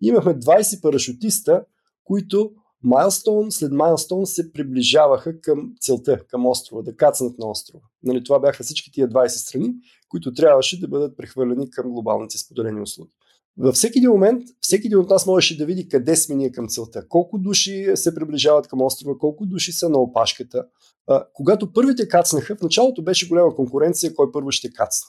Имахме 0.04 0.40
20 0.40 0.82
парашутиста, 0.82 1.66
които 2.04 2.52
майлстон 2.84 3.52
след 3.52 3.72
майлстон 3.72 4.26
се 4.26 4.54
приближаваха 4.54 5.42
към 5.42 5.74
целта, 5.82 6.20
към 6.28 6.48
острова, 6.48 6.82
да 6.82 6.96
кацнат 6.96 7.40
на 7.40 7.50
острова. 7.50 7.84
Нали, 8.04 8.24
това 8.24 8.40
бяха 8.40 8.64
всички 8.64 8.92
тия 8.92 9.10
20 9.10 9.28
страни, 9.28 9.74
които 10.10 10.34
трябваше 10.34 10.80
да 10.80 10.88
бъдат 10.88 11.18
прехвърлени 11.18 11.70
към 11.70 11.92
глобалните 11.92 12.38
споделени 12.38 12.82
услуги. 12.82 13.12
Във 13.58 13.76
всеки 13.76 14.00
един 14.00 14.10
момент, 14.10 14.44
всеки 14.60 14.88
един 14.88 15.00
от 15.00 15.10
нас 15.10 15.26
можеше 15.26 15.58
да 15.58 15.66
види 15.66 15.90
къде 15.90 16.16
сме 16.16 16.36
ние 16.36 16.52
към 16.52 16.68
целта. 16.68 17.08
Колко 17.08 17.38
души 17.38 17.92
се 17.96 18.16
приближават 18.16 18.68
към 18.68 18.82
острова, 18.82 19.18
колко 19.18 19.46
души 19.46 19.72
са 19.72 19.90
на 19.90 19.98
опашката. 19.98 20.66
А, 21.08 21.26
когато 21.34 21.74
първите 21.74 22.08
кацнаха, 22.08 22.56
в 22.56 22.62
началото 22.62 23.04
беше 23.04 23.28
голяма 23.28 23.56
конкуренция 23.56 24.14
кой 24.14 24.32
първо 24.32 24.52
ще 24.52 24.74
кацне. 24.74 25.08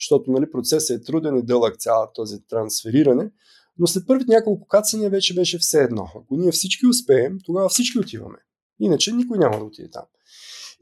Защото 0.00 0.30
нали, 0.30 0.50
процесът 0.50 1.00
е 1.00 1.04
труден 1.04 1.36
и 1.36 1.42
дълъг 1.42 1.76
цялото 1.78 2.12
този 2.14 2.46
трансфериране. 2.48 3.30
Но 3.78 3.86
след 3.86 4.06
първите 4.06 4.32
няколко 4.32 4.66
кацания 4.66 5.10
вече 5.10 5.34
беше 5.34 5.58
все 5.58 5.82
едно. 5.82 6.08
Ако 6.16 6.36
ние 6.36 6.52
всички 6.52 6.86
успеем, 6.86 7.38
тогава 7.44 7.68
всички 7.68 7.98
отиваме. 7.98 8.38
Иначе 8.80 9.12
никой 9.12 9.38
няма 9.38 9.58
да 9.58 9.64
отиде 9.64 9.90
там. 9.90 10.04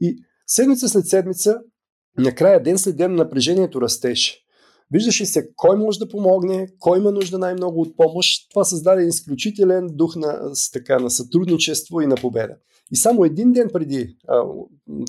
И 0.01 0.23
седмица 0.47 0.89
след 0.89 1.07
седмица, 1.07 1.59
накрая 2.17 2.63
ден 2.63 2.77
след 2.77 2.97
ден 2.97 3.15
напрежението 3.15 3.81
растеше. 3.81 4.41
Виждаше 4.91 5.25
се 5.25 5.49
кой 5.55 5.77
може 5.77 5.99
да 5.99 6.09
помогне, 6.09 6.67
кой 6.79 6.99
има 6.99 7.11
нужда 7.11 7.37
най-много 7.37 7.81
от 7.81 7.97
помощ. 7.97 8.49
Това 8.49 8.63
създаде 8.63 9.03
изключителен 9.03 9.87
дух 9.91 10.15
на, 10.15 10.51
така, 10.73 10.99
на 10.99 11.11
сътрудничество 11.11 12.01
и 12.01 12.07
на 12.07 12.15
победа. 12.15 12.55
И 12.91 12.95
само 12.95 13.25
един 13.25 13.51
ден 13.51 13.69
преди 13.73 14.17
а, 14.27 14.43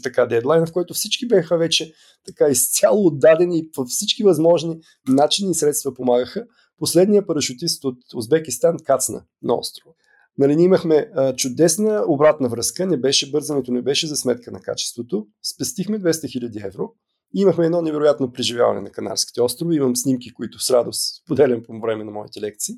така 0.02 0.26
дедлайн, 0.26 0.66
в 0.66 0.72
който 0.72 0.94
всички 0.94 1.28
бяха 1.28 1.58
вече 1.58 1.92
така 2.26 2.48
изцяло 2.48 3.06
отдадени 3.06 3.68
във 3.76 3.88
всички 3.88 4.22
възможни 4.22 4.80
начини 5.08 5.50
и 5.50 5.54
средства 5.54 5.94
помагаха, 5.94 6.44
последният 6.78 7.26
парашутист 7.26 7.84
от 7.84 7.98
Узбекистан 8.14 8.76
кацна 8.84 9.22
на 9.42 9.54
острова. 9.54 9.92
Нали, 10.38 10.56
ние 10.56 10.64
имахме 10.64 11.10
а, 11.14 11.36
чудесна 11.36 12.04
обратна 12.08 12.48
връзка, 12.48 12.86
не 12.86 12.96
беше 12.96 13.30
бързането, 13.30 13.72
не 13.72 13.82
беше 13.82 14.06
за 14.06 14.16
сметка 14.16 14.50
на 14.50 14.60
качеството. 14.60 15.26
Спестихме 15.42 16.00
200 16.00 16.10
000 16.10 16.66
евро 16.66 16.92
и 17.34 17.40
имахме 17.40 17.66
едно 17.66 17.82
невероятно 17.82 18.32
преживяване 18.32 18.80
на 18.80 18.90
Канарските 18.90 19.42
острови. 19.42 19.76
Имам 19.76 19.96
снимки, 19.96 20.34
които 20.34 20.58
с 20.58 20.70
радост 20.70 21.26
поделям 21.26 21.62
по 21.62 21.80
време 21.80 22.04
на 22.04 22.10
моите 22.10 22.40
лекции. 22.40 22.74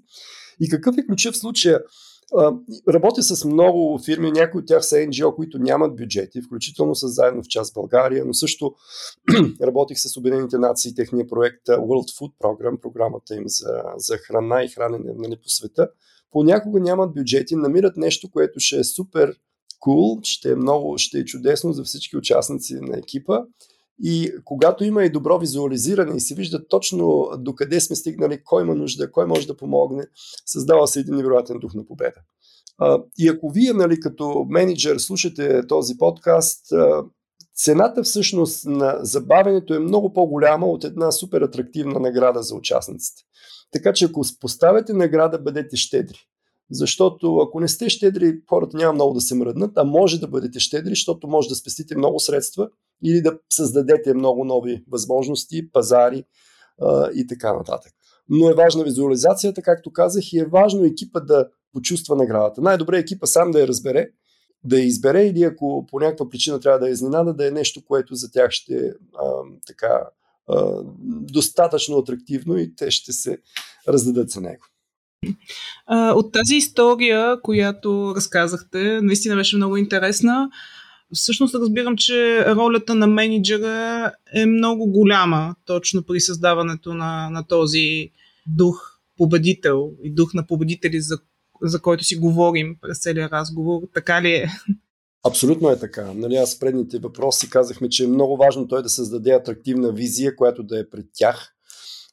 И 0.61 0.69
какъв 0.69 0.97
е 0.99 1.07
ключът 1.07 1.35
в 1.35 1.39
случая? 1.39 1.81
Работя 2.89 3.23
с 3.23 3.45
много 3.45 3.99
фирми, 4.05 4.33
някои 4.33 4.61
от 4.61 4.67
тях 4.67 4.87
са 4.87 4.97
NGO, 4.97 5.35
които 5.35 5.59
нямат 5.59 5.97
бюджети, 5.97 6.43
включително 6.43 6.95
с 6.95 7.09
заедно 7.09 7.43
в 7.43 7.49
част 7.49 7.75
България, 7.75 8.25
но 8.25 8.35
също 8.35 8.75
работих 9.63 9.99
с 9.99 10.17
Обединените 10.17 10.59
нации, 10.59 10.95
техния 10.95 11.29
проект 11.29 11.67
World 11.67 12.19
Food 12.19 12.33
Program, 12.43 12.81
програмата 12.81 13.35
им 13.35 13.43
за, 13.47 13.83
за 13.97 14.17
храна 14.17 14.65
и 14.65 14.69
хранене 14.69 15.13
нали, 15.17 15.37
по 15.37 15.49
света. 15.49 15.89
Понякога 16.31 16.81
нямат 16.81 17.15
бюджети, 17.15 17.57
намират 17.57 17.97
нещо, 17.97 18.31
което 18.31 18.61
ще 18.61 18.79
е 18.79 18.85
супер 18.85 19.35
cool, 19.81 20.21
ще 20.23 20.51
е 20.51 20.57
много, 20.57 20.99
ще 20.99 21.19
е 21.19 21.25
чудесно 21.25 21.73
за 21.73 21.85
всички 21.85 22.17
участници 22.17 22.75
на 22.81 22.99
екипа 22.99 23.39
и 24.03 24.33
когато 24.45 24.85
има 24.85 25.05
и 25.05 25.11
добро 25.11 25.39
визуализиране 25.39 26.17
и 26.17 26.21
се 26.21 26.35
вижда 26.35 26.69
точно 26.69 27.31
докъде 27.39 27.81
сме 27.81 27.97
стигнали, 27.97 28.43
кой 28.45 28.63
има 28.63 28.75
нужда, 28.75 29.13
кой 29.13 29.27
може 29.27 29.47
да 29.47 29.57
помогне, 29.57 30.07
създава 30.47 30.87
се 30.87 31.01
един 31.01 31.15
невероятен 31.15 31.59
дух 31.59 31.75
на 31.75 31.87
победа. 31.87 32.21
И 33.19 33.29
ако 33.29 33.51
вие, 33.51 33.73
нали, 33.73 34.01
като 34.01 34.47
менеджер, 34.49 34.99
слушате 34.99 35.67
този 35.67 35.99
подкаст, 35.99 36.67
цената 37.55 38.03
всъщност 38.03 38.67
на 38.67 38.99
забавянето 39.01 39.75
е 39.75 39.79
много 39.79 40.13
по-голяма 40.13 40.67
от 40.67 40.85
една 40.85 41.13
супер 41.13 41.41
атрактивна 41.41 42.01
награда 42.01 42.43
за 42.43 42.55
участниците. 42.55 43.23
Така 43.73 43.93
че 43.93 44.05
ако 44.05 44.23
поставяте 44.41 44.93
награда, 44.93 45.39
бъдете 45.39 45.77
щедри. 45.77 46.19
Защото 46.71 47.37
ако 47.37 47.61
не 47.61 47.69
сте 47.69 47.89
щедри, 47.89 48.41
хората 48.49 48.77
няма 48.77 48.93
много 48.93 49.15
да 49.15 49.21
се 49.21 49.35
мръднат, 49.35 49.73
а 49.77 49.85
може 49.85 50.21
да 50.21 50.29
бъдете 50.29 50.61
щедри, 50.61 50.91
защото 50.91 51.29
може 51.29 51.49
да 51.49 51.55
спестите 51.55 51.97
много 51.97 52.21
средства 52.21 52.69
или 53.05 53.23
да 53.23 53.39
създадете 53.51 54.15
много 54.15 54.45
нови 54.45 54.85
възможности, 54.91 55.73
пазари 55.73 56.25
а, 56.83 57.11
и 57.15 57.27
така 57.27 57.53
нататък. 57.53 57.93
Но 58.29 58.51
е 58.51 58.55
важна 58.55 58.85
визуализацията, 58.85 59.63
както 59.63 59.93
казах, 59.93 60.33
и 60.33 60.39
е 60.39 60.45
важно 60.45 60.85
екипа 60.85 61.21
да 61.21 61.49
почувства 61.73 62.17
наградата. 62.17 62.61
Най-добре 62.61 62.97
е 62.97 63.01
екипа 63.01 63.27
сам 63.27 63.51
да 63.51 63.61
я 63.61 63.69
разбере, 63.69 64.09
да 64.65 64.79
я 64.79 64.85
избере 64.85 65.27
или 65.27 65.43
ако 65.43 65.87
по 65.91 66.01
някаква 66.01 66.29
причина 66.29 66.61
трябва 66.61 66.79
да 66.79 66.89
е 66.89 66.93
изненада, 66.93 67.35
да 67.35 67.49
е 67.49 67.51
нещо, 67.51 67.85
което 67.85 68.15
за 68.15 68.31
тях 68.31 68.51
ще 68.51 68.75
е 68.75 68.91
така 69.67 70.01
а, 70.49 70.83
достатъчно 71.07 71.99
атрактивно 71.99 72.59
и 72.59 72.75
те 72.77 72.91
ще 72.91 73.13
се 73.13 73.39
раздадат 73.89 74.31
за 74.31 74.41
него. 74.41 74.65
От 75.91 76.33
тази 76.33 76.57
история, 76.57 77.43
която 77.43 78.13
разказахте, 78.17 79.01
наистина 79.03 79.37
беше 79.37 79.57
много 79.57 79.77
интересна. 79.77 80.51
Всъщност 81.15 81.55
разбирам, 81.55 81.97
че 81.97 82.45
ролята 82.47 82.95
на 82.95 83.07
менеджера 83.07 84.13
е 84.35 84.47
много 84.47 84.87
голяма 84.87 85.55
точно 85.65 86.03
при 86.03 86.21
създаването 86.21 86.95
на, 86.95 87.31
на 87.31 87.47
този 87.47 88.11
дух 88.47 89.01
победител 89.17 89.93
и 90.03 90.15
дух 90.15 90.35
на 90.35 90.47
победители, 90.47 91.01
за, 91.01 91.19
за 91.63 91.81
който 91.81 92.05
си 92.05 92.17
говорим 92.17 92.77
през 92.81 93.03
целия 93.03 93.31
разговор. 93.31 93.81
Така 93.95 94.23
ли 94.23 94.31
е? 94.31 94.49
Абсолютно 95.27 95.71
е 95.71 95.79
така. 95.79 96.13
Нали, 96.15 96.37
аз 96.37 96.59
предните 96.59 96.99
въпроси 96.99 97.51
казахме, 97.51 97.89
че 97.89 98.05
е 98.05 98.07
много 98.07 98.37
важно 98.37 98.69
той 98.69 98.83
да 98.83 98.89
създаде 98.89 99.31
атрактивна 99.31 99.93
визия, 99.93 100.37
която 100.37 100.63
да 100.63 100.81
е 100.81 100.91
пред 100.91 101.07
тях. 101.15 101.55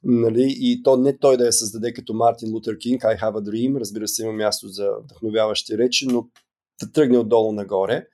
Нали, 0.03 0.55
и 0.59 0.83
то 0.83 0.97
не 0.97 1.17
той 1.17 1.37
да 1.37 1.45
я 1.45 1.53
създаде 1.53 1.93
като 1.93 2.13
Мартин 2.13 2.53
Лутер 2.53 2.77
Кинг, 2.77 3.01
I 3.01 3.21
have 3.21 3.33
a 3.33 3.49
dream, 3.49 3.79
разбира 3.79 4.07
се 4.07 4.23
има 4.23 4.33
място 4.33 4.67
за 4.67 4.89
вдъхновяващи 5.03 5.77
речи, 5.77 6.07
но 6.07 6.27
да 6.81 6.91
тръгне 6.91 7.17
отдолу 7.17 7.51
нагоре. 7.51 8.07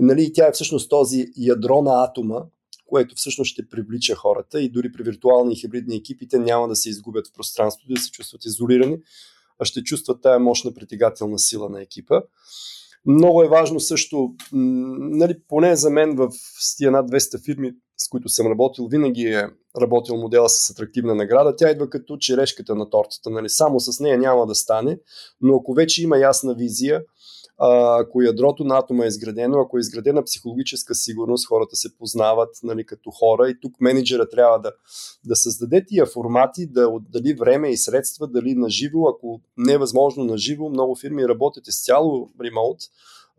Нали, 0.00 0.24
и 0.24 0.32
тя 0.32 0.46
е 0.46 0.52
всъщност 0.52 0.90
този 0.90 1.26
ядро 1.36 1.82
на 1.82 2.04
атома, 2.04 2.42
което 2.86 3.14
всъщност 3.16 3.50
ще 3.50 3.68
привлича 3.68 4.14
хората 4.14 4.60
и 4.60 4.70
дори 4.70 4.92
при 4.92 5.02
виртуални 5.02 5.52
и 5.52 5.56
хибридни 5.56 5.96
екипите 5.96 6.38
няма 6.38 6.68
да 6.68 6.76
се 6.76 6.90
изгубят 6.90 7.28
в 7.28 7.32
пространството, 7.32 7.94
да 7.94 8.00
се 8.00 8.10
чувстват 8.10 8.44
изолирани, 8.44 8.98
а 9.58 9.64
ще 9.64 9.82
чувстват 9.82 10.22
тая 10.22 10.38
мощна 10.38 10.74
притегателна 10.74 11.38
сила 11.38 11.68
на 11.68 11.82
екипа. 11.82 12.20
Много 13.06 13.42
е 13.42 13.48
важно 13.48 13.80
също, 13.80 14.34
нали, 14.52 15.38
поне 15.48 15.76
за 15.76 15.90
мен 15.90 16.16
в 16.16 16.30
тия 16.76 16.90
над 16.90 17.10
200 17.10 17.44
фирми, 17.44 17.72
с 17.96 18.08
които 18.08 18.28
съм 18.28 18.46
работил, 18.46 18.86
винаги 18.86 19.22
е 19.22 19.48
работил 19.80 20.16
модела 20.16 20.48
с 20.48 20.70
атрактивна 20.70 21.14
награда. 21.14 21.56
Тя 21.56 21.70
идва 21.70 21.90
като 21.90 22.16
черешката 22.16 22.74
на 22.74 22.90
тортата. 22.90 23.30
Нали. 23.30 23.48
Само 23.48 23.80
с 23.80 24.00
нея 24.00 24.18
няма 24.18 24.46
да 24.46 24.54
стане, 24.54 24.98
но 25.40 25.56
ако 25.56 25.74
вече 25.74 26.02
има 26.02 26.18
ясна 26.18 26.54
визия, 26.54 27.02
ако 27.60 28.22
ядрото 28.22 28.64
на 28.64 28.78
атома 28.78 29.04
е 29.04 29.08
изградено, 29.08 29.60
ако 29.60 29.78
е 29.78 29.80
изградена 29.80 30.24
психологическа 30.24 30.94
сигурност, 30.94 31.48
хората 31.48 31.76
се 31.76 31.96
познават 31.96 32.48
нали, 32.62 32.86
като 32.86 33.10
хора 33.10 33.50
и 33.50 33.60
тук 33.60 33.80
менеджера 33.80 34.28
трябва 34.28 34.60
да, 34.60 34.72
да 35.24 35.36
създаде 35.36 35.84
тия 35.86 36.06
формати, 36.06 36.66
да 36.66 36.88
отдали 36.88 37.34
време 37.34 37.70
и 37.70 37.76
средства, 37.76 38.26
дали 38.26 38.54
на 38.54 38.70
живо, 38.70 39.08
ако 39.08 39.40
не 39.56 39.72
е 39.72 39.78
възможно 39.78 40.24
на 40.24 40.38
живо, 40.38 40.68
много 40.68 40.96
фирми 40.96 41.28
работят 41.28 41.68
изцяло 41.68 42.28
ремонт, 42.44 42.78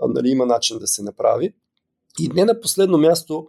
нали, 0.07 0.29
има 0.29 0.45
начин 0.45 0.79
да 0.79 0.87
се 0.87 1.03
направи. 1.03 1.53
И 2.19 2.27
не 2.27 2.45
на 2.45 2.59
последно 2.59 2.97
място 2.97 3.47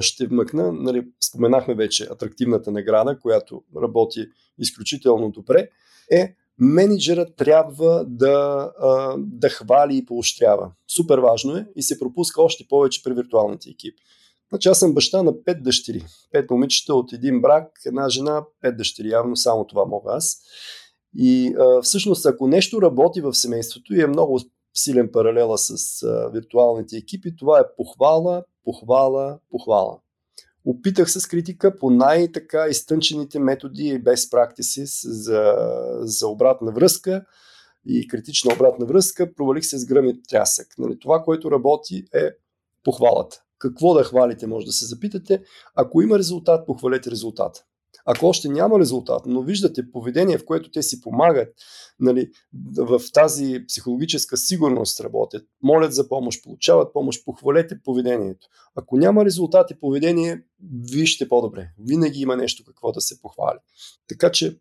ще 0.00 0.26
вмъкна, 0.26 0.72
нали, 0.72 1.06
споменахме 1.28 1.74
вече 1.74 2.08
атрактивната 2.10 2.70
награда, 2.70 3.18
която 3.20 3.62
работи 3.82 4.26
изключително 4.58 5.30
добре, 5.30 5.68
е 6.10 6.34
менеджера 6.62 7.34
трябва 7.34 8.04
да, 8.08 8.70
да 9.18 9.48
хвали 9.48 9.96
и 9.96 10.04
поощрява. 10.04 10.72
Супер 10.96 11.18
важно 11.18 11.56
е 11.56 11.66
и 11.76 11.82
се 11.82 11.98
пропуска 11.98 12.42
още 12.42 12.64
повече 12.68 13.02
при 13.02 13.14
виртуалните 13.14 13.70
екипи. 13.70 14.02
Значи 14.48 14.68
аз 14.68 14.78
съм 14.78 14.94
баща 14.94 15.22
на 15.22 15.44
пет 15.44 15.62
дъщери. 15.62 16.04
Пет 16.32 16.50
момичета 16.50 16.94
от 16.94 17.12
един 17.12 17.40
брак, 17.40 17.68
една 17.86 18.08
жена, 18.08 18.44
пет 18.60 18.76
дъщери. 18.76 19.08
Явно 19.08 19.36
само 19.36 19.66
това 19.66 19.84
мога 19.84 20.12
аз. 20.12 20.38
И 21.16 21.54
а, 21.58 21.82
всъщност, 21.82 22.26
ако 22.26 22.46
нещо 22.46 22.82
работи 22.82 23.20
в 23.20 23.34
семейството 23.34 23.94
и 23.94 24.02
е 24.02 24.06
много 24.06 24.40
силен 24.74 25.10
паралела 25.12 25.58
с 25.58 26.02
а, 26.02 26.28
виртуалните 26.28 26.96
екипи, 26.96 27.36
това 27.36 27.60
е 27.60 27.76
похвала, 27.76 28.44
похвала, 28.64 29.38
похвала. 29.50 29.98
Опитах 30.64 31.10
се 31.10 31.20
с 31.20 31.26
критика 31.26 31.78
по 31.78 31.90
най-така 31.90 32.66
изтънчените 32.66 33.38
методи 33.38 33.86
и 33.86 33.98
без 33.98 34.30
практиси 34.30 34.82
за, 35.04 35.54
за 36.00 36.28
обратна 36.28 36.72
връзка 36.72 37.24
и 37.86 38.08
критична 38.08 38.54
обратна 38.54 38.86
връзка. 38.86 39.34
Провалих 39.34 39.64
се 39.64 39.78
с 39.78 39.86
гръм 39.86 40.06
и 40.06 40.22
трясък. 40.22 40.66
Нали, 40.78 40.98
това, 40.98 41.22
което 41.22 41.50
работи 41.50 42.04
е 42.14 42.30
похвалата. 42.84 43.42
Какво 43.58 43.94
да 43.94 44.04
хвалите, 44.04 44.46
може 44.46 44.66
да 44.66 44.72
се 44.72 44.86
запитате. 44.86 45.42
Ако 45.74 46.02
има 46.02 46.18
резултат, 46.18 46.66
похвалете 46.66 47.10
резултата. 47.10 47.64
Ако 48.06 48.26
още 48.26 48.48
няма 48.48 48.78
резултат, 48.78 49.22
но 49.26 49.42
виждате 49.42 49.90
поведение, 49.92 50.38
в 50.38 50.44
което 50.44 50.70
те 50.70 50.82
си 50.82 51.00
помагат, 51.00 51.48
нали, 52.00 52.30
в 52.76 53.00
тази 53.12 53.64
психологическа 53.68 54.36
сигурност 54.36 55.00
работят, 55.00 55.42
молят 55.62 55.94
за 55.94 56.08
помощ, 56.08 56.44
получават 56.44 56.92
помощ, 56.92 57.24
похвалете 57.24 57.80
поведението. 57.84 58.46
Ако 58.74 58.96
няма 58.96 59.24
резултат 59.24 59.70
и 59.70 59.80
поведение, 59.80 60.42
вижте 60.92 61.28
по-добре. 61.28 61.68
Винаги 61.78 62.20
има 62.20 62.36
нещо 62.36 62.64
какво 62.66 62.92
да 62.92 63.00
се 63.00 63.20
похвали. 63.20 63.58
Така 64.08 64.30
че 64.30 64.58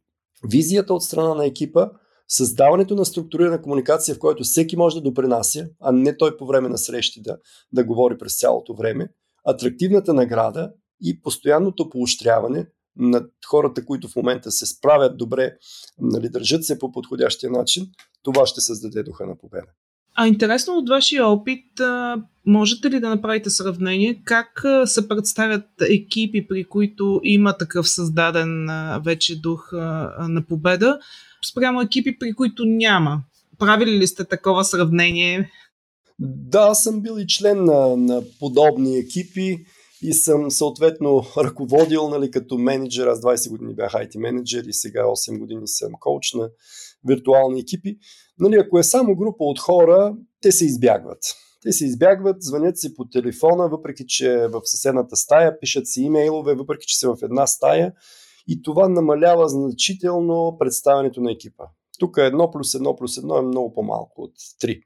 визията 0.50 0.94
от 0.94 1.04
страна 1.04 1.34
на 1.34 1.46
екипа, 1.46 1.90
създаването 2.28 2.96
на 2.96 3.06
структурирана 3.06 3.62
комуникация, 3.62 4.16
в 4.16 4.20
която 4.20 4.44
всеки 4.44 4.78
може 4.78 4.96
да 4.96 5.02
допринася, 5.02 5.70
а 5.80 5.92
не 5.92 6.18
той 6.18 6.38
по 6.38 6.46
време 6.46 6.70
на 6.70 6.78
срещи 6.78 7.22
да, 7.22 7.38
да 7.74 7.84
говори 7.84 8.18
през 8.18 8.40
цялото 8.40 8.76
време, 8.76 9.10
атрактивната 9.48 10.14
награда 10.14 10.72
и 11.02 11.22
постоянното 11.22 11.90
поощряване 11.90 12.68
на 12.96 13.26
хората, 13.48 13.86
които 13.86 14.08
в 14.08 14.16
момента 14.16 14.52
се 14.52 14.66
справят 14.66 15.18
добре, 15.18 15.54
нали, 16.00 16.30
държат 16.30 16.66
се 16.66 16.80
по 16.80 16.92
подходящия 16.92 17.52
начин, 17.52 17.88
това 18.24 18.46
ще 18.46 18.62
създаде 18.62 19.04
духа 19.04 19.26
на 19.26 19.38
победа. 19.38 19.68
А 20.16 20.28
интересно 20.28 20.74
от 20.74 20.90
вашия 20.90 21.28
опит, 21.28 21.66
можете 22.46 22.90
ли 22.90 23.00
да 23.00 23.10
направите 23.10 23.50
сравнение 23.50 24.22
как 24.26 24.64
се 24.86 25.08
представят 25.08 25.66
екипи, 25.90 26.48
при 26.48 26.64
които 26.64 27.22
има 27.24 27.58
такъв 27.58 27.90
създаден 27.90 28.68
вече 29.06 29.42
дух 29.42 29.70
на 29.72 30.44
победа, 30.50 31.00
спрямо 31.52 31.82
екипи, 31.82 32.20
при 32.20 32.34
които 32.34 32.64
няма? 32.66 33.24
Правили 33.60 33.98
ли 33.98 34.08
сте 34.08 34.24
такова 34.24 34.64
сравнение? 34.64 35.52
Да, 36.20 36.74
съм 36.74 37.02
бил 37.02 37.20
и 37.20 37.28
член 37.28 37.66
на, 37.66 37.98
на 37.98 38.22
подобни 38.40 38.98
екипи 38.98 39.66
и 40.02 40.14
съм 40.14 40.52
съответно 40.52 41.24
ръководил 41.38 42.10
нали, 42.10 42.32
като 42.32 42.58
менеджер. 42.58 43.08
Аз 43.08 43.22
20 43.22 43.50
години 43.50 43.76
бях 43.76 43.92
IT 43.92 44.18
менеджер 44.18 44.64
и 44.64 44.74
сега 44.74 45.04
8 45.04 45.40
години 45.40 45.68
съм 45.68 45.92
коуч 46.00 46.34
на 46.34 46.50
виртуални 47.08 47.60
екипи. 47.60 47.98
Нали, 48.40 48.56
ако 48.56 48.80
е 48.80 48.84
само 48.84 49.16
група 49.16 49.44
от 49.44 49.60
хора, 49.60 50.16
те 50.42 50.52
се 50.52 50.66
избягват. 50.66 51.20
Те 51.64 51.72
се 51.72 51.86
избягват, 51.86 52.44
звънят 52.44 52.80
си 52.80 52.96
по 52.96 53.06
телефона, 53.06 53.70
въпреки 53.70 54.06
че 54.08 54.48
в 54.48 54.62
съседната 54.66 55.16
стая, 55.16 55.60
пишат 55.60 55.88
си 55.88 56.02
имейлове, 56.02 56.56
въпреки 56.56 56.86
че 56.88 57.00
са 57.00 57.10
в 57.10 57.18
една 57.24 57.48
стая 57.48 57.94
и 58.48 58.62
това 58.62 58.90
намалява 58.90 59.50
значително 59.50 60.56
представянето 60.60 61.22
на 61.22 61.32
екипа. 61.32 61.64
Тук 62.00 62.18
едно 62.18 62.52
плюс 62.52 62.74
едно 62.74 62.96
плюс 62.96 63.18
едно 63.18 63.38
е 63.38 63.42
много 63.42 63.74
по-малко 63.74 64.22
от 64.22 64.34
3. 64.64 64.82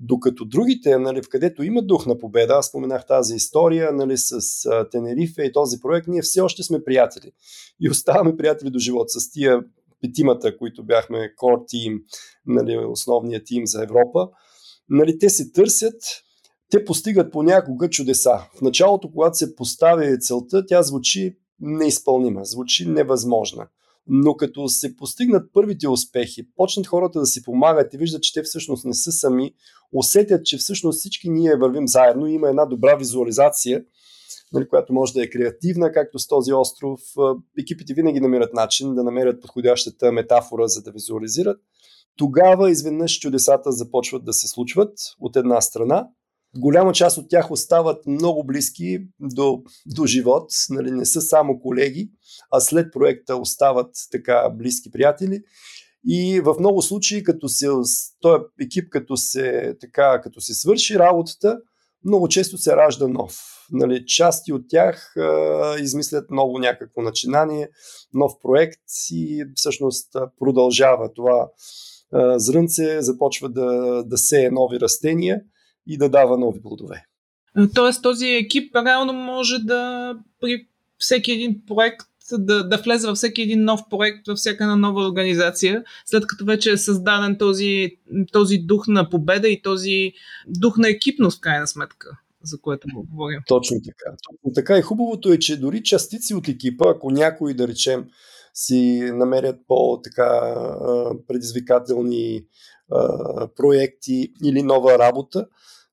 Докато 0.00 0.44
другите, 0.44 0.98
нали, 0.98 1.22
в 1.22 1.28
където 1.28 1.62
има 1.62 1.82
дух 1.82 2.06
на 2.06 2.18
победа, 2.18 2.54
аз 2.54 2.66
споменах 2.66 3.06
тази 3.06 3.34
история 3.34 3.92
нали, 3.92 4.16
с 4.16 4.32
а, 4.66 4.88
Тенерифе 4.88 5.42
и 5.42 5.52
този 5.52 5.80
проект, 5.80 6.08
ние 6.08 6.22
все 6.22 6.40
още 6.40 6.62
сме 6.62 6.84
приятели. 6.84 7.32
И 7.80 7.90
оставаме 7.90 8.36
приятели 8.36 8.70
до 8.70 8.78
живот 8.78 9.10
с 9.10 9.30
тия 9.30 9.60
петимата, 10.00 10.56
които 10.56 10.84
бяхме 10.84 11.18
core 11.18 11.64
team, 11.74 12.02
нали, 12.46 12.78
основния 12.78 13.44
тим 13.44 13.66
за 13.66 13.82
Европа. 13.82 14.28
Нали, 14.88 15.18
те 15.18 15.30
се 15.30 15.52
търсят, 15.52 16.02
те 16.70 16.84
постигат 16.84 17.32
понякога 17.32 17.90
чудеса. 17.90 18.38
В 18.54 18.60
началото, 18.60 19.10
когато 19.10 19.36
се 19.36 19.56
поставя 19.56 20.18
целта, 20.18 20.66
тя 20.66 20.82
звучи 20.82 21.38
неизпълнима, 21.60 22.44
звучи 22.44 22.88
невъзможна. 22.88 23.68
Но 24.08 24.34
като 24.34 24.68
се 24.68 24.96
постигнат 24.96 25.52
първите 25.52 25.88
успехи, 25.88 26.48
почнат 26.56 26.86
хората 26.86 27.20
да 27.20 27.26
си 27.26 27.42
помагат 27.42 27.94
и 27.94 27.98
виждат, 27.98 28.22
че 28.22 28.32
те 28.32 28.42
всъщност 28.42 28.84
не 28.84 28.94
са 28.94 29.12
сами, 29.12 29.54
усетят, 29.92 30.46
че 30.46 30.58
всъщност 30.58 30.98
всички 30.98 31.30
ние 31.30 31.56
вървим 31.56 31.88
заедно 31.88 32.26
и 32.26 32.32
има 32.32 32.48
една 32.48 32.66
добра 32.66 32.96
визуализация, 32.96 33.84
нали, 34.52 34.68
която 34.68 34.92
може 34.92 35.12
да 35.12 35.22
е 35.22 35.30
креативна, 35.30 35.92
както 35.92 36.18
с 36.18 36.28
този 36.28 36.52
остров. 36.52 37.00
Екипите 37.58 37.94
винаги 37.94 38.20
намират 38.20 38.54
начин 38.54 38.94
да 38.94 39.04
намерят 39.04 39.40
подходящата 39.40 40.12
метафора, 40.12 40.68
за 40.68 40.82
да 40.82 40.92
визуализират. 40.92 41.60
Тогава 42.16 42.70
изведнъж 42.70 43.18
чудесата 43.18 43.72
започват 43.72 44.24
да 44.24 44.32
се 44.32 44.48
случват 44.48 44.98
от 45.20 45.36
една 45.36 45.60
страна. 45.60 46.08
Голяма 46.56 46.92
част 46.92 47.18
от 47.18 47.28
тях 47.28 47.50
остават 47.50 48.06
много 48.06 48.44
близки 48.44 48.98
до, 49.20 49.62
до 49.86 50.06
живот, 50.06 50.50
нали, 50.70 50.90
не 50.90 51.06
са 51.06 51.20
само 51.20 51.60
колеги, 51.60 52.10
а 52.50 52.60
след 52.60 52.92
проекта 52.92 53.36
остават 53.36 53.90
така 54.10 54.50
близки 54.50 54.90
приятели. 54.90 55.40
И 56.06 56.40
в 56.40 56.56
много 56.60 56.82
случаи, 56.82 57.22
като 57.22 57.48
се, 57.48 57.66
този 58.20 58.42
екип, 58.60 58.88
като 58.90 59.16
се, 59.16 59.76
така, 59.80 60.20
като 60.20 60.40
се 60.40 60.54
свърши 60.54 60.98
работата, 60.98 61.58
много 62.04 62.28
често 62.28 62.58
се 62.58 62.76
ражда 62.76 63.08
нов. 63.08 63.38
Нали, 63.70 64.06
части 64.06 64.52
от 64.52 64.62
тях 64.68 65.16
а, 65.16 65.76
измислят 65.80 66.30
ново 66.30 66.58
някакво 66.58 67.02
начинание, 67.02 67.68
нов 68.14 68.32
проект 68.42 68.82
и 69.10 69.44
всъщност 69.54 70.16
продължава 70.38 71.12
това 71.12 71.48
а, 72.12 72.38
зрънце, 72.38 73.00
започва 73.00 73.48
да, 73.48 74.02
да 74.06 74.18
сее 74.18 74.50
нови 74.50 74.80
растения 74.80 75.40
и 75.88 75.98
да 75.98 76.08
дава 76.08 76.38
нови 76.38 76.62
плодове. 76.62 77.04
Тоест 77.74 78.02
този 78.02 78.26
екип 78.26 78.76
реално 78.76 79.12
може 79.12 79.58
да 79.58 80.14
при 80.40 80.66
всеки 80.98 81.32
един 81.32 81.62
проект 81.66 82.06
да, 82.32 82.68
да 82.68 82.76
влезе 82.76 83.06
във 83.06 83.16
всеки 83.16 83.42
един 83.42 83.64
нов 83.64 83.80
проект, 83.90 84.26
във 84.26 84.38
всяка 84.38 84.64
една 84.64 84.76
нова 84.76 85.06
организация, 85.08 85.84
след 86.06 86.26
като 86.26 86.44
вече 86.44 86.72
е 86.72 86.76
създаден 86.76 87.36
този, 87.38 87.96
този 88.32 88.58
дух 88.58 88.88
на 88.88 89.10
победа 89.10 89.48
и 89.48 89.62
този 89.62 90.12
дух 90.46 90.78
на 90.78 90.88
екипност, 90.88 91.38
в 91.38 91.40
крайна 91.40 91.66
сметка 91.66 92.18
за 92.42 92.60
което 92.60 92.88
го 92.94 93.06
говорим. 93.10 93.40
Точно 93.46 93.76
така. 93.84 94.16
Точно 94.28 94.52
така 94.54 94.78
и 94.78 94.82
хубавото 94.82 95.32
е, 95.32 95.38
че 95.38 95.60
дори 95.60 95.82
частици 95.82 96.34
от 96.34 96.48
екипа, 96.48 96.84
ако 96.88 97.10
някои, 97.10 97.54
да 97.54 97.68
речем, 97.68 98.06
си 98.54 99.10
намерят 99.14 99.56
по-така 99.68 100.54
предизвикателни 101.28 102.44
проекти 103.56 104.32
или 104.44 104.62
нова 104.62 104.98
работа, 104.98 105.46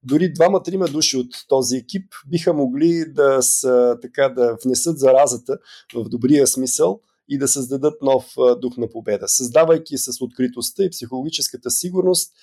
дори 0.05 0.33
двама-трима 0.33 0.87
души 0.87 1.17
от 1.17 1.29
този 1.47 1.77
екип 1.77 2.13
биха 2.27 2.53
могли 2.53 3.05
да, 3.13 3.41
са, 3.41 3.97
така, 4.01 4.29
да 4.29 4.57
внесат 4.63 4.99
заразата 4.99 5.57
в 5.95 6.09
добрия 6.09 6.47
смисъл 6.47 6.99
и 7.29 7.37
да 7.37 7.47
създадат 7.47 8.01
нов 8.01 8.25
дух 8.61 8.77
на 8.77 8.89
победа. 8.89 9.27
Създавайки 9.27 9.97
с 9.97 10.21
откритостта 10.21 10.83
и 10.83 10.89
психологическата 10.89 11.71
сигурност, 11.71 12.33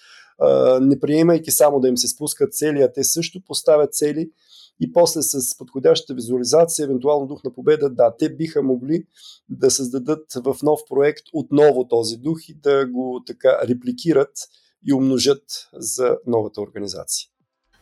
не 0.81 1.01
приемайки 1.01 1.51
само 1.51 1.81
да 1.81 1.88
им 1.88 1.96
се 1.96 2.09
спускат 2.09 2.55
цели, 2.55 2.83
а 2.83 2.92
те 2.92 3.05
също 3.05 3.40
поставят 3.46 3.94
цели 3.94 4.31
и 4.81 4.92
после 4.92 5.22
с 5.22 5.59
подходящата 5.59 6.14
визуализация, 6.14 6.85
евентуално 6.85 7.27
дух 7.27 7.44
на 7.44 7.53
победа, 7.53 7.90
да, 7.90 8.16
те 8.18 8.35
биха 8.35 8.62
могли 8.62 9.07
да 9.48 9.70
създадат 9.70 10.33
в 10.44 10.57
нов 10.62 10.81
проект 10.88 11.22
отново 11.33 11.88
този 11.88 12.16
дух 12.16 12.48
и 12.48 12.55
да 12.55 12.87
го 12.87 13.22
така 13.27 13.59
репликират 13.68 14.33
и 14.87 14.92
умножат 14.92 15.68
за 15.75 16.16
новата 16.27 16.61
организация. 16.61 17.29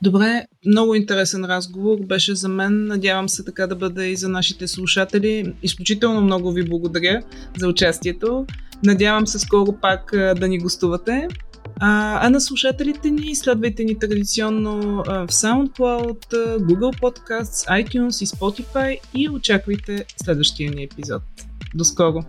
Добре, 0.03 0.47
много 0.67 0.95
интересен 0.95 1.45
разговор 1.45 1.99
беше 2.01 2.35
за 2.35 2.49
мен. 2.49 2.87
Надявам 2.87 3.29
се 3.29 3.45
така 3.45 3.67
да 3.67 3.77
бъде 3.77 4.07
и 4.07 4.17
за 4.17 4.29
нашите 4.29 4.69
слушатели. 4.69 5.55
Изключително 5.63 6.21
много 6.21 6.53
ви 6.53 6.69
благодаря 6.69 7.23
за 7.59 7.69
участието. 7.69 8.47
Надявам 8.85 9.27
се 9.27 9.39
скоро 9.39 9.73
пак 9.73 10.11
да 10.13 10.49
ни 10.49 10.59
гостувате. 10.59 11.29
А, 11.81 12.19
а 12.27 12.31
на 12.31 12.41
слушателите 12.41 13.11
ни 13.11 13.35
следвайте 13.35 13.85
ни 13.85 13.99
традиционно 13.99 14.81
в 15.07 15.27
SoundCloud, 15.29 16.35
Google 16.59 17.01
Podcasts, 17.01 17.85
iTunes 17.85 18.23
и 18.23 18.27
Spotify 18.27 18.99
и 19.15 19.29
очаквайте 19.29 20.05
следващия 20.25 20.71
ни 20.71 20.83
епизод. 20.83 21.23
До 21.75 21.85
скоро! 21.85 22.25